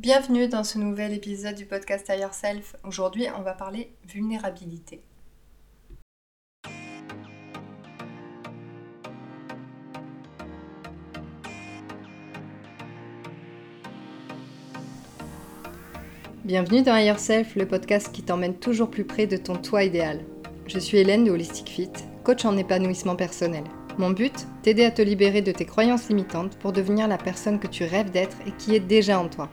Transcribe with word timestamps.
Bienvenue 0.00 0.48
dans 0.48 0.64
ce 0.64 0.78
nouvel 0.78 1.12
épisode 1.12 1.56
du 1.56 1.66
podcast 1.66 2.08
à 2.08 2.16
Yourself. 2.16 2.74
Aujourd'hui, 2.84 3.26
on 3.38 3.42
va 3.42 3.52
parler 3.52 3.92
vulnérabilité. 4.08 5.02
Bienvenue 16.46 16.80
dans 16.80 16.96
Yourself, 16.96 17.54
le 17.54 17.68
podcast 17.68 18.10
qui 18.10 18.22
t'emmène 18.22 18.54
toujours 18.54 18.90
plus 18.90 19.04
près 19.04 19.26
de 19.26 19.36
ton 19.36 19.56
toi 19.56 19.84
idéal. 19.84 20.24
Je 20.66 20.78
suis 20.78 20.96
Hélène 20.96 21.24
de 21.24 21.30
Holistic 21.30 21.68
Fit, 21.68 21.92
coach 22.24 22.46
en 22.46 22.56
épanouissement 22.56 23.16
personnel. 23.16 23.64
Mon 23.98 24.12
but, 24.12 24.46
t'aider 24.62 24.86
à 24.86 24.90
te 24.90 25.02
libérer 25.02 25.42
de 25.42 25.52
tes 25.52 25.66
croyances 25.66 26.08
limitantes 26.08 26.58
pour 26.58 26.72
devenir 26.72 27.06
la 27.06 27.18
personne 27.18 27.60
que 27.60 27.66
tu 27.66 27.84
rêves 27.84 28.10
d'être 28.10 28.38
et 28.46 28.52
qui 28.52 28.74
est 28.74 28.80
déjà 28.80 29.20
en 29.20 29.28
toi. 29.28 29.50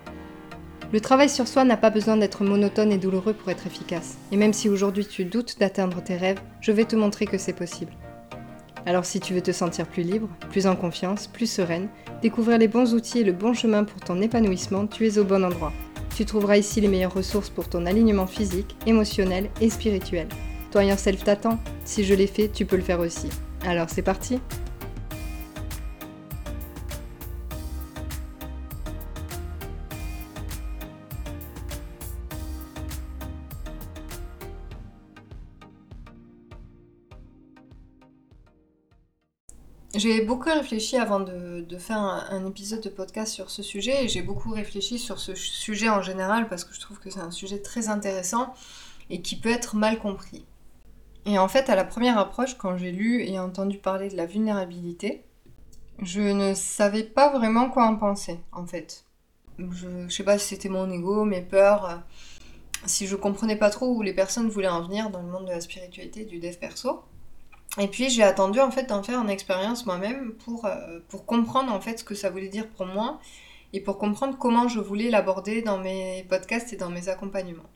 Le 0.94 1.02
travail 1.02 1.30
sur 1.30 1.50
soi 1.50 1.66
n'a 1.66 1.76
pas 1.76 1.90
besoin 1.90 2.16
d'être 2.16 2.46
monotone 2.46 2.94
et 2.94 2.98
douloureux 2.98 3.34
pour 3.34 3.52
être 3.52 3.68
efficace. 3.68 4.18
Et 4.32 4.38
même 4.38 4.54
si 4.54 4.70
aujourd'hui 4.70 5.06
tu 5.06 5.26
doutes 5.26 5.60
d'atteindre 5.60 6.02
tes 6.02 6.16
rêves, 6.16 6.40
je 6.62 6.72
vais 6.72 6.86
te 6.86 6.96
montrer 6.96 7.26
que 7.26 7.38
c'est 7.38 7.52
possible. 7.52 7.92
Alors 8.86 9.04
si 9.04 9.20
tu 9.20 9.34
veux 9.34 9.42
te 9.42 9.52
sentir 9.52 9.86
plus 9.86 10.04
libre, 10.04 10.30
plus 10.50 10.66
en 10.66 10.78
confiance, 10.78 11.28
plus 11.28 11.52
sereine, 11.52 11.90
découvrir 12.22 12.58
les 12.58 12.70
bons 12.70 12.94
outils 12.94 13.20
et 13.20 13.26
le 13.26 13.34
bon 13.34 13.54
chemin 13.54 13.84
pour 13.84 14.00
ton 14.00 14.22
épanouissement, 14.22 14.88
tu 14.88 15.06
es 15.06 15.18
au 15.18 15.26
bon 15.26 15.44
endroit. 15.44 15.74
Tu 16.16 16.24
trouveras 16.24 16.56
ici 16.56 16.80
les 16.80 16.88
meilleures 16.88 17.14
ressources 17.14 17.50
pour 17.50 17.68
ton 17.68 17.86
alignement 17.86 18.26
physique, 18.26 18.78
émotionnel 18.86 19.50
et 19.60 19.70
spirituel. 19.70 20.30
Toi 20.72 20.86
yourself 20.86 21.22
t'attend. 21.22 21.60
Si 21.84 22.06
je 22.06 22.14
l'ai 22.14 22.28
fait, 22.28 22.48
tu 22.48 22.66
peux 22.66 22.78
le 22.78 22.82
faire 22.82 23.02
aussi. 23.02 23.28
Alors 23.66 23.90
c'est 23.90 24.02
parti 24.02 24.40
J'ai 39.98 40.22
beaucoup 40.22 40.52
réfléchi 40.52 40.96
avant 40.96 41.20
de, 41.20 41.66
faire 41.80 41.98
un, 41.98 42.46
épisode 42.46 42.82
de 42.82 42.90
podcast 42.90 43.34
sur 43.34 43.50
ce 43.50 43.64
sujet 43.64 44.06
et 44.06 44.08
j'ai 44.08 44.22
beaucoup 44.22 44.52
réfléchi 44.52 45.00
sur 45.00 45.18
ce 45.18 45.34
sujet 45.34 45.90
en 45.90 46.04
général 46.04 46.48
parce 46.50 46.64
que 46.64 46.76
je 46.76 46.80
trouve 46.80 47.00
que 47.00 47.10
c'est 47.10 47.20
un 47.20 47.32
sujet 47.32 47.64
très 47.64 47.90
intéressant 47.90 48.54
et 49.10 49.24
qui 49.24 49.40
peut 49.40 49.50
être 49.50 49.76
mal 49.76 49.98
compris. 49.98 50.46
Et 51.26 51.40
en 51.40 51.48
fait, 51.48 51.72
à 51.72 51.76
la 51.76 51.84
première 51.84 52.20
approche, 52.20 52.60
quand 52.60 52.78
j'ai 52.78 52.92
lu 52.92 53.24
et 53.24 53.40
entendu 53.40 53.80
parler 53.80 54.10
de 54.10 54.16
la 54.16 54.28
vulnérabilité, 54.28 55.24
je 56.04 56.22
ne 56.22 56.54
savais 56.54 57.04
pas 57.04 57.36
vraiment 57.36 57.72
quoi 57.72 57.86
en 57.88 57.96
penser, 57.96 58.40
en 58.52 58.68
fait. 58.68 59.04
Je, 59.58 59.88
ne 59.88 60.10
sais 60.10 60.24
pas 60.24 60.38
si 60.38 60.50
c'était 60.50 60.70
mon 60.70 60.92
ego, 60.92 61.26
mes 61.26 61.42
peurs, 61.42 62.04
si 62.86 63.08
je 63.08 63.16
comprenais 63.16 63.56
pas 63.56 63.72
trop 63.72 63.88
où 63.88 64.04
les 64.04 64.14
personnes 64.14 64.50
voulaient 64.50 64.68
en 64.68 64.84
venir 64.84 65.10
dans 65.10 65.24
le 65.24 65.28
monde 65.28 65.46
de 65.46 65.52
la 65.52 65.62
spiritualité, 65.62 66.24
du 66.26 66.38
dev 66.38 66.56
perso. 66.58 67.02
Et 67.80 67.88
puis 67.88 68.10
j'ai 68.10 68.24
attendu 68.24 68.60
en 68.60 68.72
fait 68.72 68.84
d'en 68.84 69.04
faire 69.04 69.20
une 69.22 69.30
expérience 69.30 69.86
moi-même 69.86 70.34
pour, 70.34 70.66
euh, 70.66 71.00
pour 71.10 71.26
comprendre 71.26 71.72
en 71.72 71.80
fait 71.80 72.00
ce 72.00 72.04
que 72.04 72.16
ça 72.16 72.30
voulait 72.30 72.48
dire 72.48 72.68
pour 72.70 72.88
moi 72.88 73.20
et 73.74 73.82
pour 73.82 73.98
comprendre 73.98 74.38
comment 74.38 74.68
je 74.68 74.80
voulais 74.80 75.10
l'aborder 75.10 75.62
dans 75.62 75.78
mes 75.78 76.26
podcasts 76.28 76.74
et 76.74 76.78
dans 76.78 76.90
mes 76.90 77.10
accompagnements. 77.10 77.70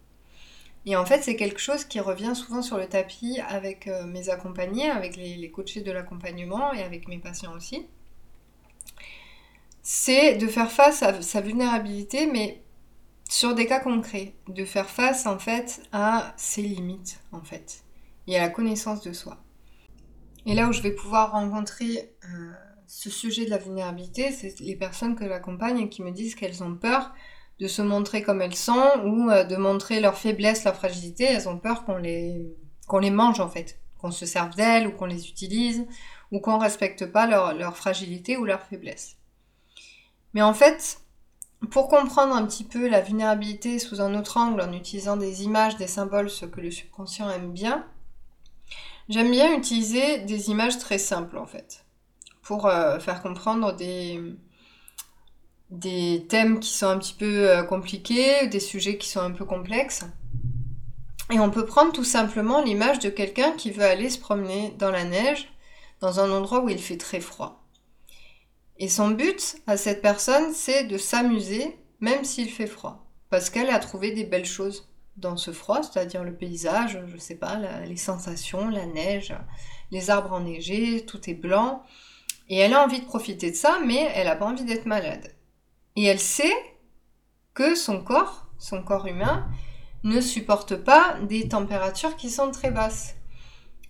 Et 0.86 0.96
en 0.96 1.06
fait, 1.06 1.22
c'est 1.22 1.36
quelque 1.36 1.60
chose 1.60 1.86
qui 1.86 2.00
revient 2.00 2.36
souvent 2.36 2.64
sur 2.64 2.78
le 2.78 2.88
tapis 2.88 3.40
avec 3.48 3.88
euh, 3.88 4.06
mes 4.06 4.30
accompagnés, 4.30 4.90
avec 4.90 5.16
les, 5.16 5.36
les 5.36 5.52
coachés 5.52 5.82
de 5.82 5.92
l'accompagnement 5.92 6.74
et 6.74 6.82
avec 6.82 7.08
mes 7.08 7.20
patients 7.20 7.54
aussi. 7.56 7.86
C'est 9.84 10.38
de 10.38 10.48
faire 10.48 10.72
face 10.72 11.04
à 11.04 11.22
sa 11.22 11.42
vulnérabilité, 11.42 12.26
mais 12.26 12.64
sur 13.30 13.54
des 13.54 13.68
cas 13.68 13.80
concrets. 13.80 14.34
De 14.48 14.66
faire 14.66 14.90
face 14.90 15.28
en 15.28 15.38
fait 15.38 15.82
à 15.92 16.34
ses 16.36 16.64
limites 16.64 17.20
en 17.32 17.42
fait. 17.42 17.84
Et 18.26 18.38
à 18.38 18.42
la 18.42 18.50
connaissance 18.50 19.02
de 19.02 19.14
soi. 19.14 19.38
Et 20.46 20.56
là 20.56 20.68
où 20.68 20.74
je 20.74 20.82
vais 20.82 20.92
pouvoir 20.92 21.32
rencontrer 21.32 22.16
euh, 22.26 22.52
ce 22.88 23.10
sujet 23.10 23.46
de 23.46 23.50
la 23.50 23.58
vulnérabilité, 23.58 24.32
c'est 24.32 24.60
les 24.60 24.76
personnes 24.76 25.16
que 25.16 25.28
j'accompagne 25.28 25.80
et 25.80 25.90
qui 25.90 26.02
me 26.02 26.12
disent 26.12 26.36
qu'elles 26.36 26.64
ont 26.64 26.76
peur 26.76 27.14
de 27.60 27.68
se 27.68 27.82
montrer 27.82 28.24
comme 28.24 28.42
elles 28.42 28.56
sont 28.56 28.92
ou 29.06 29.30
euh, 29.30 29.44
de 29.44 29.56
montrer 29.56 30.00
leur 30.00 30.18
faiblesse, 30.18 30.64
leur 30.64 30.76
fragilité. 30.76 31.26
Elles 31.26 31.48
ont 31.48 31.60
peur 31.60 31.86
qu'on 31.86 31.98
les, 31.98 32.56
mange 33.12 33.40
en 33.40 33.50
fait, 33.50 33.80
qu'on 34.00 34.12
se 34.12 34.26
serve 34.26 34.56
d'elles 34.56 34.88
ou 34.88 34.92
qu'on 34.92 35.06
les 35.06 35.30
utilise 35.30 35.86
ou 36.32 36.40
qu'on 36.40 36.58
respecte 36.58 37.06
pas 37.06 37.28
leur, 37.28 37.54
leur 37.54 37.78
fragilité 37.78 38.38
ou 38.38 38.46
leur 38.46 38.64
faiblesse. 38.64 39.18
Mais 40.34 40.42
en 40.42 40.54
fait, 40.54 41.02
pour 41.70 41.88
comprendre 41.88 42.34
un 42.34 42.46
petit 42.46 42.64
peu 42.64 42.88
la 42.90 43.02
vulnérabilité 43.02 43.78
sous 43.78 44.02
un 44.02 44.18
autre 44.18 44.38
angle 44.38 44.62
en 44.62 44.74
utilisant 44.74 45.18
des 45.18 45.44
images, 45.44 45.78
des 45.78 45.88
symboles, 45.88 46.30
ce 46.30 46.46
que 46.46 46.62
le 46.62 46.72
subconscient 46.72 47.30
aime 47.30 47.52
bien, 47.52 47.86
J'aime 49.12 49.30
bien 49.30 49.58
utiliser 49.58 50.20
des 50.20 50.52
images 50.52 50.80
très 50.80 50.98
simples 50.98 51.38
en 51.38 51.46
fait, 51.46 51.84
pour 52.44 52.66
euh, 52.66 52.98
faire 52.98 53.22
comprendre 53.22 53.76
des, 53.76 54.38
thèmes 56.30 56.62
qui 56.62 56.70
sont 56.70 56.88
un 56.88 56.98
petit 56.98 57.16
peu 57.16 57.50
euh, 57.50 57.64
compliqués, 57.64 58.48
des 58.48 58.62
sujets 58.62 58.98
qui 58.98 59.10
sont 59.10 59.20
un 59.20 59.32
peu 59.32 59.44
complexes. 59.44 60.06
Et 61.30 61.42
on 61.42 61.50
peut 61.50 61.66
prendre 61.66 61.92
tout 61.92 62.06
simplement 62.06 62.64
l'image 62.64 63.00
de 63.00 63.10
quelqu'un 63.10 63.52
qui 63.52 63.72
veut 63.72 63.84
aller 63.84 64.10
se 64.10 64.18
promener 64.18 64.74
dans 64.80 64.92
la 64.92 65.04
neige, 65.04 65.52
dans 66.00 66.22
un 66.22 66.32
endroit 66.32 66.64
où 66.64 66.70
il 66.70 66.80
fait 66.80 66.96
très 66.96 67.20
froid. 67.20 67.66
Et 68.78 68.88
son 68.88 69.10
but 69.10 69.58
à 69.68 69.76
cette 69.76 70.02
personne, 70.02 70.54
c'est 70.54 70.86
de 70.86 70.98
s'amuser 70.98 71.78
même 72.00 72.24
s'il 72.24 72.50
fait 72.50 72.66
froid, 72.66 73.06
parce 73.30 73.50
qu'elle 73.50 73.72
a 73.72 73.80
trouvé 73.80 74.12
des 74.12 74.24
belles 74.24 74.46
choses 74.46 74.90
dans 75.18 75.38
ce 75.38 75.52
froid, 75.52 75.82
c'est-à-dire 75.84 76.24
le 76.24 76.36
paysage, 76.36 77.00
je 77.06 77.18
sais 77.18 77.36
pas, 77.36 77.58
les 77.86 77.98
sensations, 77.98 78.70
la 78.70 78.86
neige, 78.86 79.34
les 79.92 80.10
arbres 80.10 80.34
enneigés, 80.34 81.06
tout 81.06 81.30
est 81.30 81.36
blanc. 81.36 81.84
Et 82.50 82.58
elle 82.58 82.74
a 82.74 82.84
envie 82.84 83.02
de 83.02 83.06
profiter 83.06 83.52
de 83.52 83.56
ça, 83.56 83.80
mais 83.86 84.12
elle 84.16 84.28
n'a 84.28 84.36
pas 84.36 84.46
envie 84.46 84.66
d'être 84.66 84.86
malade. 84.86 85.36
Et 85.96 86.06
elle 86.06 86.20
sait 86.20 86.56
que 87.54 87.76
son 87.76 88.04
corps, 88.04 88.48
son 88.58 88.84
corps 88.84 89.08
humain, 89.08 89.48
ne 90.04 90.20
supporte 90.20 90.76
pas 90.76 91.18
des 91.22 91.48
températures 91.48 92.16
qui 92.16 92.30
sont 92.30 92.52
très 92.52 92.72
basses. 92.72 93.16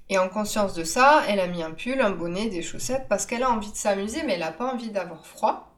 Et 0.09 0.17
en 0.17 0.27
conscience 0.27 0.73
de 0.73 0.83
ça, 0.83 1.23
elle 1.29 1.39
a 1.39 1.47
mis 1.47 1.63
un 1.63 1.71
pull, 1.71 2.01
un 2.01 2.09
bonnet, 2.09 2.49
des 2.49 2.61
chaussettes, 2.61 3.07
parce 3.07 3.25
qu'elle 3.25 3.43
a 3.43 3.49
envie 3.49 3.71
de 3.71 3.77
s'amuser, 3.77 4.23
mais 4.25 4.33
elle 4.33 4.41
n'a 4.41 4.51
pas 4.51 4.73
envie 4.73 4.91
d'avoir 4.91 5.25
froid. 5.25 5.73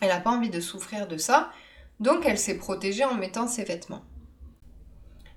Elle 0.00 0.08
n'a 0.08 0.20
pas 0.20 0.30
envie 0.30 0.50
de 0.50 0.60
souffrir 0.60 1.06
de 1.06 1.16
ça. 1.16 1.50
Donc 2.00 2.22
elle 2.26 2.38
s'est 2.38 2.58
protégée 2.58 3.04
en 3.04 3.14
mettant 3.14 3.46
ses 3.46 3.64
vêtements. 3.64 4.02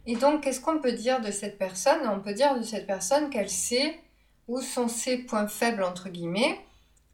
Et 0.05 0.15
donc, 0.15 0.43
qu'est-ce 0.43 0.61
qu'on 0.61 0.79
peut 0.79 0.93
dire 0.93 1.21
de 1.21 1.31
cette 1.31 1.57
personne? 1.57 2.07
On 2.07 2.19
peut 2.19 2.33
dire 2.33 2.57
de 2.57 2.63
cette 2.63 2.87
personne 2.87 3.29
qu'elle 3.29 3.49
sait 3.49 3.99
où 4.47 4.61
sont 4.61 4.87
ses 4.87 5.17
points 5.17 5.47
faibles, 5.47 5.83
entre 5.83 6.09
guillemets, 6.09 6.59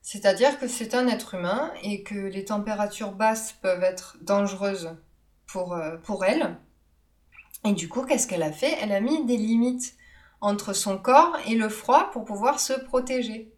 c'est-à-dire 0.02 0.60
que 0.60 0.68
c'est 0.68 0.94
un 0.94 1.08
être 1.08 1.34
humain 1.34 1.74
et 1.82 2.04
que 2.04 2.14
les 2.14 2.46
températures 2.46 3.12
basses 3.12 3.54
peuvent 3.54 3.84
être 3.84 4.18
dangereuses 4.22 4.96
pour, 5.48 5.74
euh, 5.74 5.98
pour 5.98 6.24
elle. 6.24 6.58
Et 7.66 7.74
du 7.74 7.90
coup, 7.90 8.04
qu'est-ce 8.04 8.28
qu'elle 8.28 8.44
a 8.44 8.52
fait? 8.52 8.78
Elle 8.82 8.92
a 8.92 9.02
mis 9.02 9.26
des 9.26 9.36
limites 9.36 9.96
entre 10.42 10.74
son 10.74 11.00
corps 11.00 11.36
et 11.48 11.56
le 11.56 11.70
froid 11.70 12.12
pour 12.12 12.24
pouvoir 12.24 12.60
se 12.60 12.74
protéger. 12.74 13.52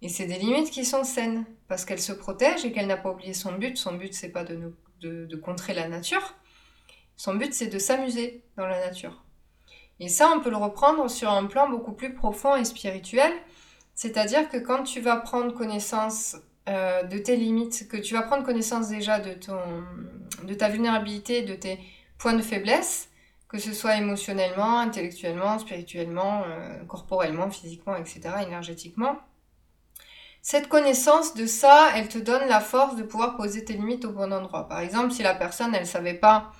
Et 0.00 0.08
c'est 0.08 0.26
des 0.26 0.38
limites 0.38 0.70
qui 0.70 0.86
sont 0.86 1.04
saines, 1.04 1.44
parce 1.68 1.84
qu'elle 1.84 2.00
se 2.00 2.12
protège 2.12 2.64
et 2.64 2.72
qu'elle 2.72 2.86
n'a 2.86 2.96
pas 2.96 3.10
oublié 3.10 3.34
son 3.34 3.52
but. 3.52 3.76
Son 3.76 3.92
but, 3.92 4.14
c'est 4.14 4.30
pas 4.30 4.44
de, 4.44 4.74
de 5.02 5.36
contrer 5.36 5.74
la 5.74 5.88
nature, 5.88 6.34
son 7.16 7.34
but, 7.34 7.52
c'est 7.54 7.68
de 7.68 7.78
s'amuser 7.78 8.42
dans 8.56 8.66
la 8.66 8.80
nature. 8.80 9.24
Et 10.00 10.08
ça, 10.08 10.32
on 10.34 10.40
peut 10.40 10.50
le 10.50 10.56
reprendre 10.56 11.08
sur 11.08 11.30
un 11.30 11.46
plan 11.46 11.68
beaucoup 11.68 11.92
plus 11.92 12.14
profond 12.14 12.56
et 12.56 12.64
spirituel. 12.64 13.32
C'est-à-dire 13.94 14.48
que 14.48 14.56
quand 14.56 14.82
tu 14.82 15.00
vas 15.00 15.16
prendre 15.16 15.54
connaissance 15.54 16.36
euh, 16.68 17.04
de 17.04 17.18
tes 17.18 17.36
limites, 17.36 17.88
que 17.88 17.96
tu 17.96 18.14
vas 18.14 18.22
prendre 18.22 18.44
connaissance 18.44 18.88
déjà 18.88 19.20
de, 19.20 19.34
ta 20.54 20.68
vulnérabilité, 20.68 21.42
de 21.42 21.54
tes 21.54 21.78
points 22.18 22.34
de 22.34 22.42
faiblesse, 22.42 23.08
que 23.48 23.58
ce 23.58 23.72
soit 23.72 23.96
émotionnellement, 23.96 24.80
intellectuellement, 24.80 25.58
spirituellement, 25.60 26.42
euh, 26.46 26.84
corporellement, 26.86 27.48
physiquement, 27.50 27.94
etc., 27.94 28.20
énergétiquement, 28.44 29.16
cette 30.42 30.68
connaissance 30.68 31.34
de 31.34 31.46
ça, 31.46 31.90
elle 31.94 32.08
te 32.08 32.18
donne 32.18 32.46
la 32.48 32.60
force 32.60 32.96
de 32.96 33.02
pouvoir 33.02 33.36
poser 33.36 33.64
tes 33.64 33.72
limites 33.74 34.04
au 34.04 34.12
bon 34.12 34.30
endroit. 34.30 34.68
Par 34.68 34.80
exemple, 34.80 35.10
si 35.12 35.22
la 35.22 35.34
personne, 35.34 35.74
elle 35.74 35.86
savait 35.86 36.12
pas 36.12 36.52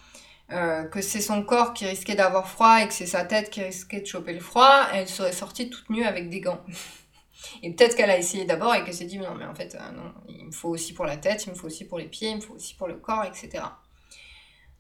euh, 0.53 0.85
que 0.85 1.01
c'est 1.01 1.23
son 1.23 1.43
corps 1.43 1.73
qui 1.73 1.87
risquait 1.87 2.15
d'avoir 2.15 2.49
froid 2.49 2.83
et 2.83 2.87
que 2.87 2.93
c'est 2.93 3.07
sa 3.07 3.25
tête 3.25 3.51
qui 3.51 3.63
risquait 3.63 4.01
de 4.01 4.07
choper 4.07 4.35
le 4.35 4.41
froid, 4.41 4.87
elle 4.93 5.09
serait 5.09 5.33
sortie 5.33 5.71
toute 5.71 5.89
nue 5.89 6.05
avec 6.05 6.29
des 6.29 6.41
gants. 6.41 6.61
Et 7.63 7.73
peut-être 7.73 7.97
qu'elle 7.97 8.11
a 8.11 8.17
essayé 8.17 8.47
d'abord 8.47 8.75
et 8.75 8.83
qu'elle 8.85 8.95
s'est 8.95 9.05
dit 9.05 9.19
non 9.19 9.35
mais 9.35 9.45
en 9.45 9.55
fait 9.55 9.75
euh, 9.75 9.93
non, 9.93 10.15
il 10.29 10.47
me 10.47 10.51
faut 10.51 10.71
aussi 10.71 10.95
pour 10.95 11.05
la 11.05 11.19
tête, 11.19 11.45
il 11.45 11.51
me 11.51 11.55
faut 11.55 11.67
aussi 11.67 11.85
pour 11.85 11.99
les 11.99 12.07
pieds, 12.07 12.31
il 12.31 12.37
me 12.37 12.41
faut 12.41 12.55
aussi 12.55 12.75
pour 12.75 12.89
le 12.89 12.95
corps, 12.95 13.25
etc. 13.25 13.63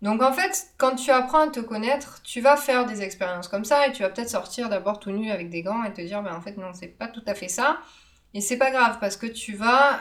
Donc 0.00 0.22
en 0.22 0.32
fait, 0.32 0.68
quand 0.78 0.96
tu 0.96 1.10
apprends 1.10 1.48
à 1.48 1.50
te 1.50 1.60
connaître, 1.60 2.22
tu 2.22 2.40
vas 2.40 2.56
faire 2.56 2.86
des 2.86 3.02
expériences 3.02 3.48
comme 3.48 3.64
ça 3.66 3.86
et 3.86 3.92
tu 3.92 4.02
vas 4.02 4.08
peut-être 4.08 4.30
sortir 4.30 4.70
d'abord 4.70 4.98
tout 4.98 5.10
nu 5.10 5.30
avec 5.30 5.50
des 5.50 5.62
gants 5.62 5.84
et 5.84 5.92
te 5.92 6.00
dire 6.00 6.22
ben 6.22 6.34
en 6.34 6.40
fait 6.40 6.56
non 6.56 6.72
c'est 6.72 6.88
pas 6.88 7.08
tout 7.08 7.24
à 7.26 7.34
fait 7.34 7.48
ça 7.48 7.80
et 8.32 8.40
c'est 8.40 8.56
pas 8.56 8.70
grave 8.70 8.98
parce 8.98 9.16
que 9.16 9.26
tu 9.26 9.54
vas 9.54 10.00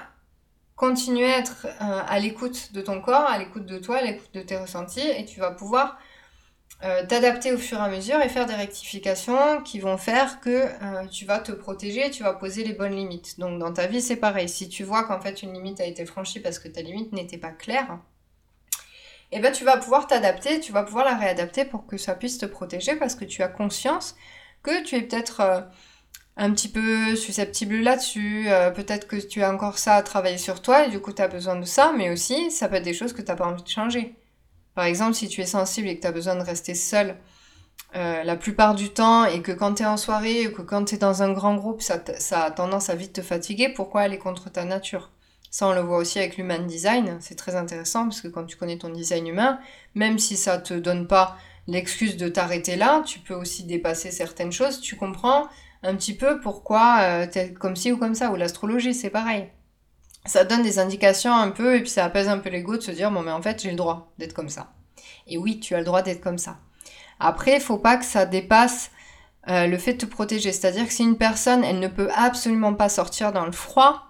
continuer 0.75 1.31
à 1.31 1.39
être 1.39 1.67
euh, 1.67 2.01
à 2.07 2.19
l'écoute 2.19 2.73
de 2.73 2.81
ton 2.81 3.01
corps, 3.01 3.29
à 3.29 3.37
l'écoute 3.37 3.65
de 3.65 3.77
toi, 3.77 3.97
à 3.97 4.01
l'écoute 4.01 4.33
de 4.33 4.41
tes 4.41 4.57
ressentis, 4.57 5.07
et 5.07 5.25
tu 5.25 5.39
vas 5.39 5.51
pouvoir 5.51 5.99
euh, 6.83 7.05
t'adapter 7.05 7.53
au 7.53 7.57
fur 7.57 7.77
et 7.77 7.81
à 7.81 7.87
mesure 7.87 8.21
et 8.21 8.27
faire 8.27 8.45
des 8.45 8.55
rectifications 8.55 9.61
qui 9.61 9.79
vont 9.79 9.97
faire 9.97 10.41
que 10.41 10.49
euh, 10.49 11.05
tu 11.07 11.25
vas 11.25 11.39
te 11.39 11.51
protéger, 11.51 12.09
tu 12.11 12.23
vas 12.23 12.33
poser 12.33 12.63
les 12.63 12.73
bonnes 12.73 12.95
limites. 12.95 13.39
Donc 13.39 13.59
dans 13.59 13.71
ta 13.71 13.87
vie, 13.87 14.01
c'est 14.01 14.17
pareil. 14.17 14.49
Si 14.49 14.67
tu 14.67 14.83
vois 14.83 15.03
qu'en 15.03 15.21
fait 15.21 15.43
une 15.43 15.53
limite 15.53 15.79
a 15.79 15.85
été 15.85 16.05
franchie 16.05 16.39
parce 16.39 16.59
que 16.59 16.67
ta 16.67 16.81
limite 16.81 17.13
n'était 17.13 17.37
pas 17.37 17.51
claire, 17.51 17.99
eh 19.31 19.39
ben 19.39 19.51
tu 19.51 19.63
vas 19.63 19.77
pouvoir 19.77 20.07
t'adapter, 20.07 20.59
tu 20.59 20.71
vas 20.71 20.83
pouvoir 20.83 21.05
la 21.05 21.15
réadapter 21.15 21.65
pour 21.65 21.85
que 21.85 21.97
ça 21.97 22.15
puisse 22.15 22.37
te 22.37 22.45
protéger 22.45 22.95
parce 22.95 23.15
que 23.15 23.25
tu 23.25 23.43
as 23.43 23.47
conscience 23.47 24.15
que 24.61 24.83
tu 24.83 24.95
es 24.95 25.01
peut-être 25.01 25.69
un 26.35 26.51
petit 26.51 26.67
peu 26.67 27.15
susceptible 27.15 27.75
là-dessus, 27.75 28.47
peut-être 28.75 29.07
que 29.07 29.15
tu 29.15 29.43
as 29.43 29.53
encore 29.53 29.77
ça 29.77 29.95
à 29.95 30.01
travailler 30.01 30.39
sur 30.39 30.61
toi 30.61 30.87
et 30.87 30.89
du 30.89 30.99
coup 30.99 31.13
tu 31.13 31.21
as 31.21 31.27
besoin 31.27 31.55
de 31.55 31.65
ça, 31.65 31.93
mais 31.95 32.09
aussi 32.09 32.49
ça 32.49 32.67
peut 32.67 32.75
être 32.75 32.83
des 32.83 32.93
choses 32.93 33.13
que 33.13 33.21
tu 33.21 33.27
n'as 33.27 33.35
pas 33.35 33.45
envie 33.45 33.61
de 33.61 33.69
changer. 33.69 34.15
Par 34.75 34.85
exemple, 34.85 35.13
si 35.13 35.27
tu 35.27 35.41
es 35.41 35.45
sensible 35.45 35.87
et 35.87 35.97
que 35.97 36.01
tu 36.01 36.07
as 36.07 36.11
besoin 36.11 36.35
de 36.35 36.41
rester 36.41 36.73
seul 36.73 37.15
euh, 37.95 38.23
la 38.23 38.35
plupart 38.35 38.73
du 38.73 38.89
temps 38.89 39.25
et 39.25 39.41
que 39.41 39.51
quand 39.51 39.75
tu 39.75 39.83
es 39.83 39.85
en 39.85 39.97
soirée 39.97 40.47
ou 40.47 40.51
que 40.51 40.63
quand 40.63 40.85
tu 40.85 40.95
es 40.95 40.97
dans 40.97 41.21
un 41.21 41.31
grand 41.31 41.55
groupe, 41.55 41.81
ça, 41.81 42.01
a 42.31 42.51
tendance 42.51 42.89
à 42.89 42.95
vite 42.95 43.13
te 43.13 43.21
fatiguer, 43.21 43.69
pourquoi 43.69 44.01
aller 44.01 44.17
contre 44.17 44.49
ta 44.49 44.65
nature? 44.65 45.11
Ça, 45.51 45.67
on 45.67 45.73
le 45.73 45.81
voit 45.81 45.97
aussi 45.97 46.17
avec 46.17 46.37
l'human 46.37 46.65
design. 46.65 47.17
C'est 47.19 47.35
très 47.35 47.55
intéressant 47.55 48.05
parce 48.05 48.21
que 48.21 48.27
quand 48.27 48.45
tu 48.45 48.57
connais 48.57 48.79
ton 48.79 48.89
design 48.89 49.27
humain, 49.27 49.59
même 49.93 50.17
si 50.17 50.37
ça 50.37 50.57
te 50.57 50.73
donne 50.73 51.05
pas 51.05 51.37
l'excuse 51.67 52.17
de 52.17 52.27
t'arrêter 52.27 52.75
là, 52.75 53.03
tu 53.05 53.19
peux 53.19 53.35
aussi 53.35 53.63
dépasser 53.63 54.09
certaines 54.09 54.51
choses. 54.51 54.81
Tu 54.81 54.95
comprends? 54.95 55.47
Un 55.83 55.95
petit 55.95 56.15
peu 56.15 56.39
pourquoi 56.39 56.99
euh, 57.01 57.27
tu 57.27 57.39
es 57.39 57.53
comme 57.53 57.75
ci 57.75 57.91
ou 57.91 57.97
comme 57.97 58.15
ça. 58.15 58.31
Ou 58.31 58.35
l'astrologie, 58.35 58.93
c'est 58.93 59.09
pareil 59.09 59.49
ça 60.25 60.45
donne 60.45 60.63
des 60.63 60.79
indications 60.79 61.33
un 61.33 61.51
peu 61.51 61.75
et 61.75 61.81
puis 61.81 61.89
ça 61.89 62.05
apaise 62.05 62.29
un 62.29 62.37
peu 62.37 62.49
l'ego 62.49 62.77
de 62.77 62.81
se 62.81 62.91
dire 62.91 63.11
bon 63.11 63.23
mais 63.23 63.31
en 63.31 63.41
fait 63.41 63.61
j'ai 63.61 63.71
le 63.71 63.75
droit 63.75 64.13
d'être 64.17 64.33
comme 64.33 64.47
ça. 64.47 64.71
Et 65.27 65.37
oui, 65.37 65.59
tu 65.59 65.75
as 65.75 65.79
le 65.79 65.85
droit 65.85 66.01
d'être 66.01 66.21
comme 66.21 66.37
ça. 66.37 66.57
Après, 67.19 67.55
il 67.55 67.61
faut 67.61 67.77
pas 67.77 67.97
que 67.97 68.05
ça 68.05 68.25
dépasse 68.25 68.91
euh, 69.47 69.67
le 69.67 69.77
fait 69.77 69.93
de 69.93 69.99
te 69.99 70.05
protéger. 70.05 70.51
C'est-à-dire 70.51 70.85
que 70.87 70.93
si 70.93 71.03
une 71.03 71.17
personne, 71.17 71.63
elle 71.63 71.79
ne 71.79 71.87
peut 71.87 72.09
absolument 72.15 72.73
pas 72.73 72.89
sortir 72.89 73.31
dans 73.31 73.45
le 73.45 73.51
froid, 73.51 74.03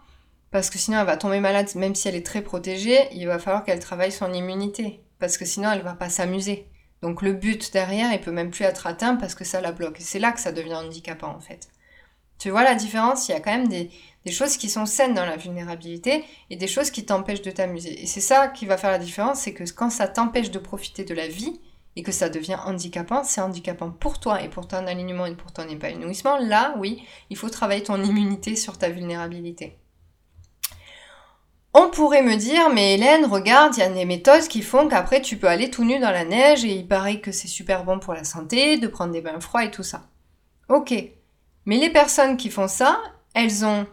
parce 0.52 0.70
que 0.70 0.78
sinon 0.78 1.00
elle 1.00 1.06
va 1.06 1.18
tomber 1.18 1.40
malade, 1.40 1.70
même 1.76 1.96
si 1.96 2.08
elle 2.08 2.16
est 2.16 2.26
très 2.26 2.42
protégée, 2.42 3.00
il 3.12 3.28
va 3.28 3.40
falloir 3.40 3.64
qu'elle 3.64 3.80
travaille 3.80 4.12
son 4.12 4.32
immunité, 4.34 5.02
parce 5.20 5.38
que 5.38 5.46
sinon 5.46 5.72
elle 5.72 5.82
va 5.82 5.94
pas 5.94 6.10
s'amuser. 6.10 6.68
Donc 7.04 7.22
le 7.22 7.34
but 7.34 7.74
derrière, 7.74 8.14
il 8.14 8.22
peut 8.22 8.32
même 8.32 8.50
plus 8.50 8.64
être 8.64 8.88
atteint 8.88 9.18
parce 9.18 9.36
que 9.36 9.44
ça 9.44 9.60
la 9.60 9.74
bloque. 9.74 10.00
Et 10.00 10.04
c'est 10.04 10.20
là 10.20 10.32
que 10.32 10.40
ça 10.40 10.54
devient 10.54 10.76
handicapant 10.76 11.36
en 11.36 11.42
fait. 11.42 11.68
Tu 12.40 12.50
vois 12.50 12.64
la 12.64 12.76
différence? 12.76 13.28
Il 13.28 13.34
y 13.34 13.36
a 13.36 13.42
quand 13.42 13.52
même 13.52 13.68
des, 13.68 13.92
des 14.26 14.32
choses 14.32 14.56
qui 14.56 14.70
sont 14.70 14.86
saines 14.86 15.14
dans 15.14 15.26
la 15.26 15.36
vulnérabilité 15.36 16.24
et 16.50 16.56
des 16.56 16.68
choses 16.68 16.92
qui 16.92 17.06
t'empêchent 17.06 17.42
de 17.42 17.52
t'amuser. 17.52 18.02
Et 18.02 18.06
c'est 18.06 18.22
ça 18.22 18.48
qui 18.48 18.66
va 18.66 18.78
faire 18.78 18.90
la 18.90 19.00
différence, 19.00 19.42
c'est 19.42 19.54
que 19.54 19.70
quand 19.74 19.90
ça 19.90 20.08
t'empêche 20.08 20.50
de 20.50 20.60
profiter 20.60 21.04
de 21.04 21.14
la 21.14 21.28
vie 21.28 21.60
et 21.98 22.04
que 22.04 22.14
ça 22.14 22.30
devient 22.30 22.58
handicapant, 22.66 23.26
c'est 23.26 23.42
handicapant 23.42 23.92
pour 23.92 24.22
toi 24.22 24.42
et 24.42 24.48
pour 24.48 24.70
ton 24.70 24.88
alignement 24.88 25.26
et 25.26 25.36
pour 25.36 25.52
ton 25.52 25.68
épanouissement. 25.68 26.38
Là, 26.38 26.74
oui, 26.80 27.04
il 27.30 27.36
faut 27.36 27.50
travailler 27.50 27.84
ton 27.84 28.02
immunité 28.02 28.56
sur 28.56 28.78
ta 28.78 28.90
vulnérabilité. 28.90 29.78
On 31.76 31.90
pourrait 31.90 32.22
me 32.22 32.36
dire, 32.36 32.70
mais 32.70 32.94
Hélène, 32.94 33.26
regarde, 33.26 33.76
il 33.76 33.80
y 33.80 33.84
a 33.84 33.90
des 33.90 34.06
méthodes 34.06 34.48
qui 34.48 34.62
font 34.62 34.88
qu'après 34.88 35.22
tu 35.22 35.38
peux 35.38 35.48
aller 35.48 35.72
tout 35.72 35.84
nu 35.84 36.00
dans 36.00 36.12
la 36.12 36.24
neige 36.24 36.64
et 36.64 36.72
il 36.72 36.88
paraît 36.88 37.20
que 37.20 37.32
c'est 37.32 37.48
super 37.48 37.84
bon 37.84 37.98
pour 37.98 38.14
la 38.14 38.24
santé, 38.24 38.78
de 38.78 38.88
prendre 38.88 39.12
des 39.12 39.22
bains 39.22 39.40
froids 39.40 39.66
et 39.66 39.72
tout 39.72 39.82
ça. 39.82 40.04
Ok. 40.70 40.94
Mais 41.66 41.78
les 41.78 41.90
personnes 41.90 42.38
qui 42.38 42.52
font 42.52 42.68
ça, 42.68 43.02
elles 43.34 43.66
ont 43.66 43.88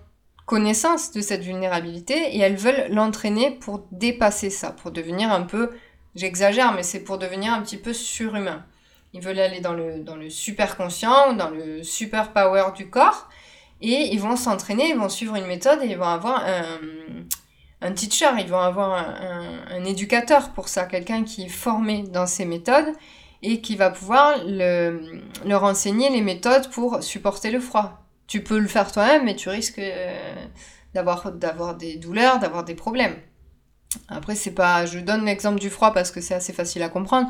connaissance 0.45 1.13
de 1.13 1.23
cette 1.23 1.43
vulnérabilité 1.43 2.37
et 2.37 2.41
elles 2.41 2.57
veulent 2.57 2.89
l'entraîner 2.91 3.53
pour 3.53 3.87
dépasser 3.93 4.51
ça, 4.51 4.73
pour 4.73 4.91
devenir 4.91 5.33
un 5.33 5.43
peu, 5.43 5.71
j'exagère, 6.17 6.75
mais 6.75 6.83
c'est 6.83 7.01
pour 7.01 7.17
devenir 7.17 7.55
un 7.55 7.63
petit 7.63 7.77
peu 7.79 7.95
surhumain. 7.95 8.67
Ils 9.15 9.23
veulent 9.23 9.39
aller 9.39 9.61
dans 9.61 9.73
le, 9.73 10.01
dans 10.01 10.17
le 10.17 10.29
super 10.29 10.77
conscient, 10.77 11.33
dans 11.33 11.51
le 11.51 11.83
super 11.83 12.33
power 12.33 12.73
du 12.77 12.91
corps, 12.91 13.29
et 13.81 14.13
ils 14.13 14.21
vont 14.21 14.37
s'entraîner, 14.37 14.91
ils 14.91 14.99
vont 14.99 15.09
suivre 15.09 15.37
une 15.37 15.47
méthode 15.47 15.81
et 15.83 15.87
ils 15.87 15.97
vont 15.97 16.05
avoir 16.05 16.45
un, 16.45 16.81
un 17.83 17.93
teacher, 17.93 18.31
ils 18.39 18.49
vont 18.49 18.61
avoir 18.61 18.93
un, 18.93 19.85
éducateur 19.85 20.51
pour 20.51 20.69
ça, 20.69 20.85
quelqu'un 20.85 21.25
qui 21.25 21.45
est 21.45 21.49
formé 21.49 22.03
dans 22.03 22.27
ces 22.27 22.45
méthodes 22.45 22.93
et 23.43 23.61
qui 23.61 23.77
va 23.77 23.91
pouvoir 23.91 24.37
le, 24.47 25.23
leur 25.47 25.65
enseigner 25.65 26.11
les 26.11 26.21
méthodes 26.21 26.69
pour 26.71 27.03
supporter 27.03 27.51
le 27.51 27.61
froid, 27.61 28.03
tu 28.27 28.43
peux 28.43 28.59
le 28.59 28.69
faire 28.69 28.93
toi-même, 28.93 29.25
mais 29.25 29.35
tu 29.35 29.49
risques 29.49 29.79
euh, 29.79 30.35
d'avoir, 30.95 31.33
d'avoir 31.33 31.75
des 31.75 31.97
douleurs, 31.97 32.39
d'avoir 32.39 32.65
des 32.65 32.75
problèmes. 32.75 33.17
Après, 34.09 34.35
c'est 34.35 34.53
pas. 34.53 34.87
Je 34.87 35.01
donne 35.01 35.25
l'exemple 35.25 35.59
du 35.59 35.71
froid 35.71 35.93
parce 35.93 36.11
que 36.11 36.21
c'est 36.21 36.35
assez 36.35 36.53
facile 36.53 36.83
à 36.83 36.89
comprendre. 36.89 37.29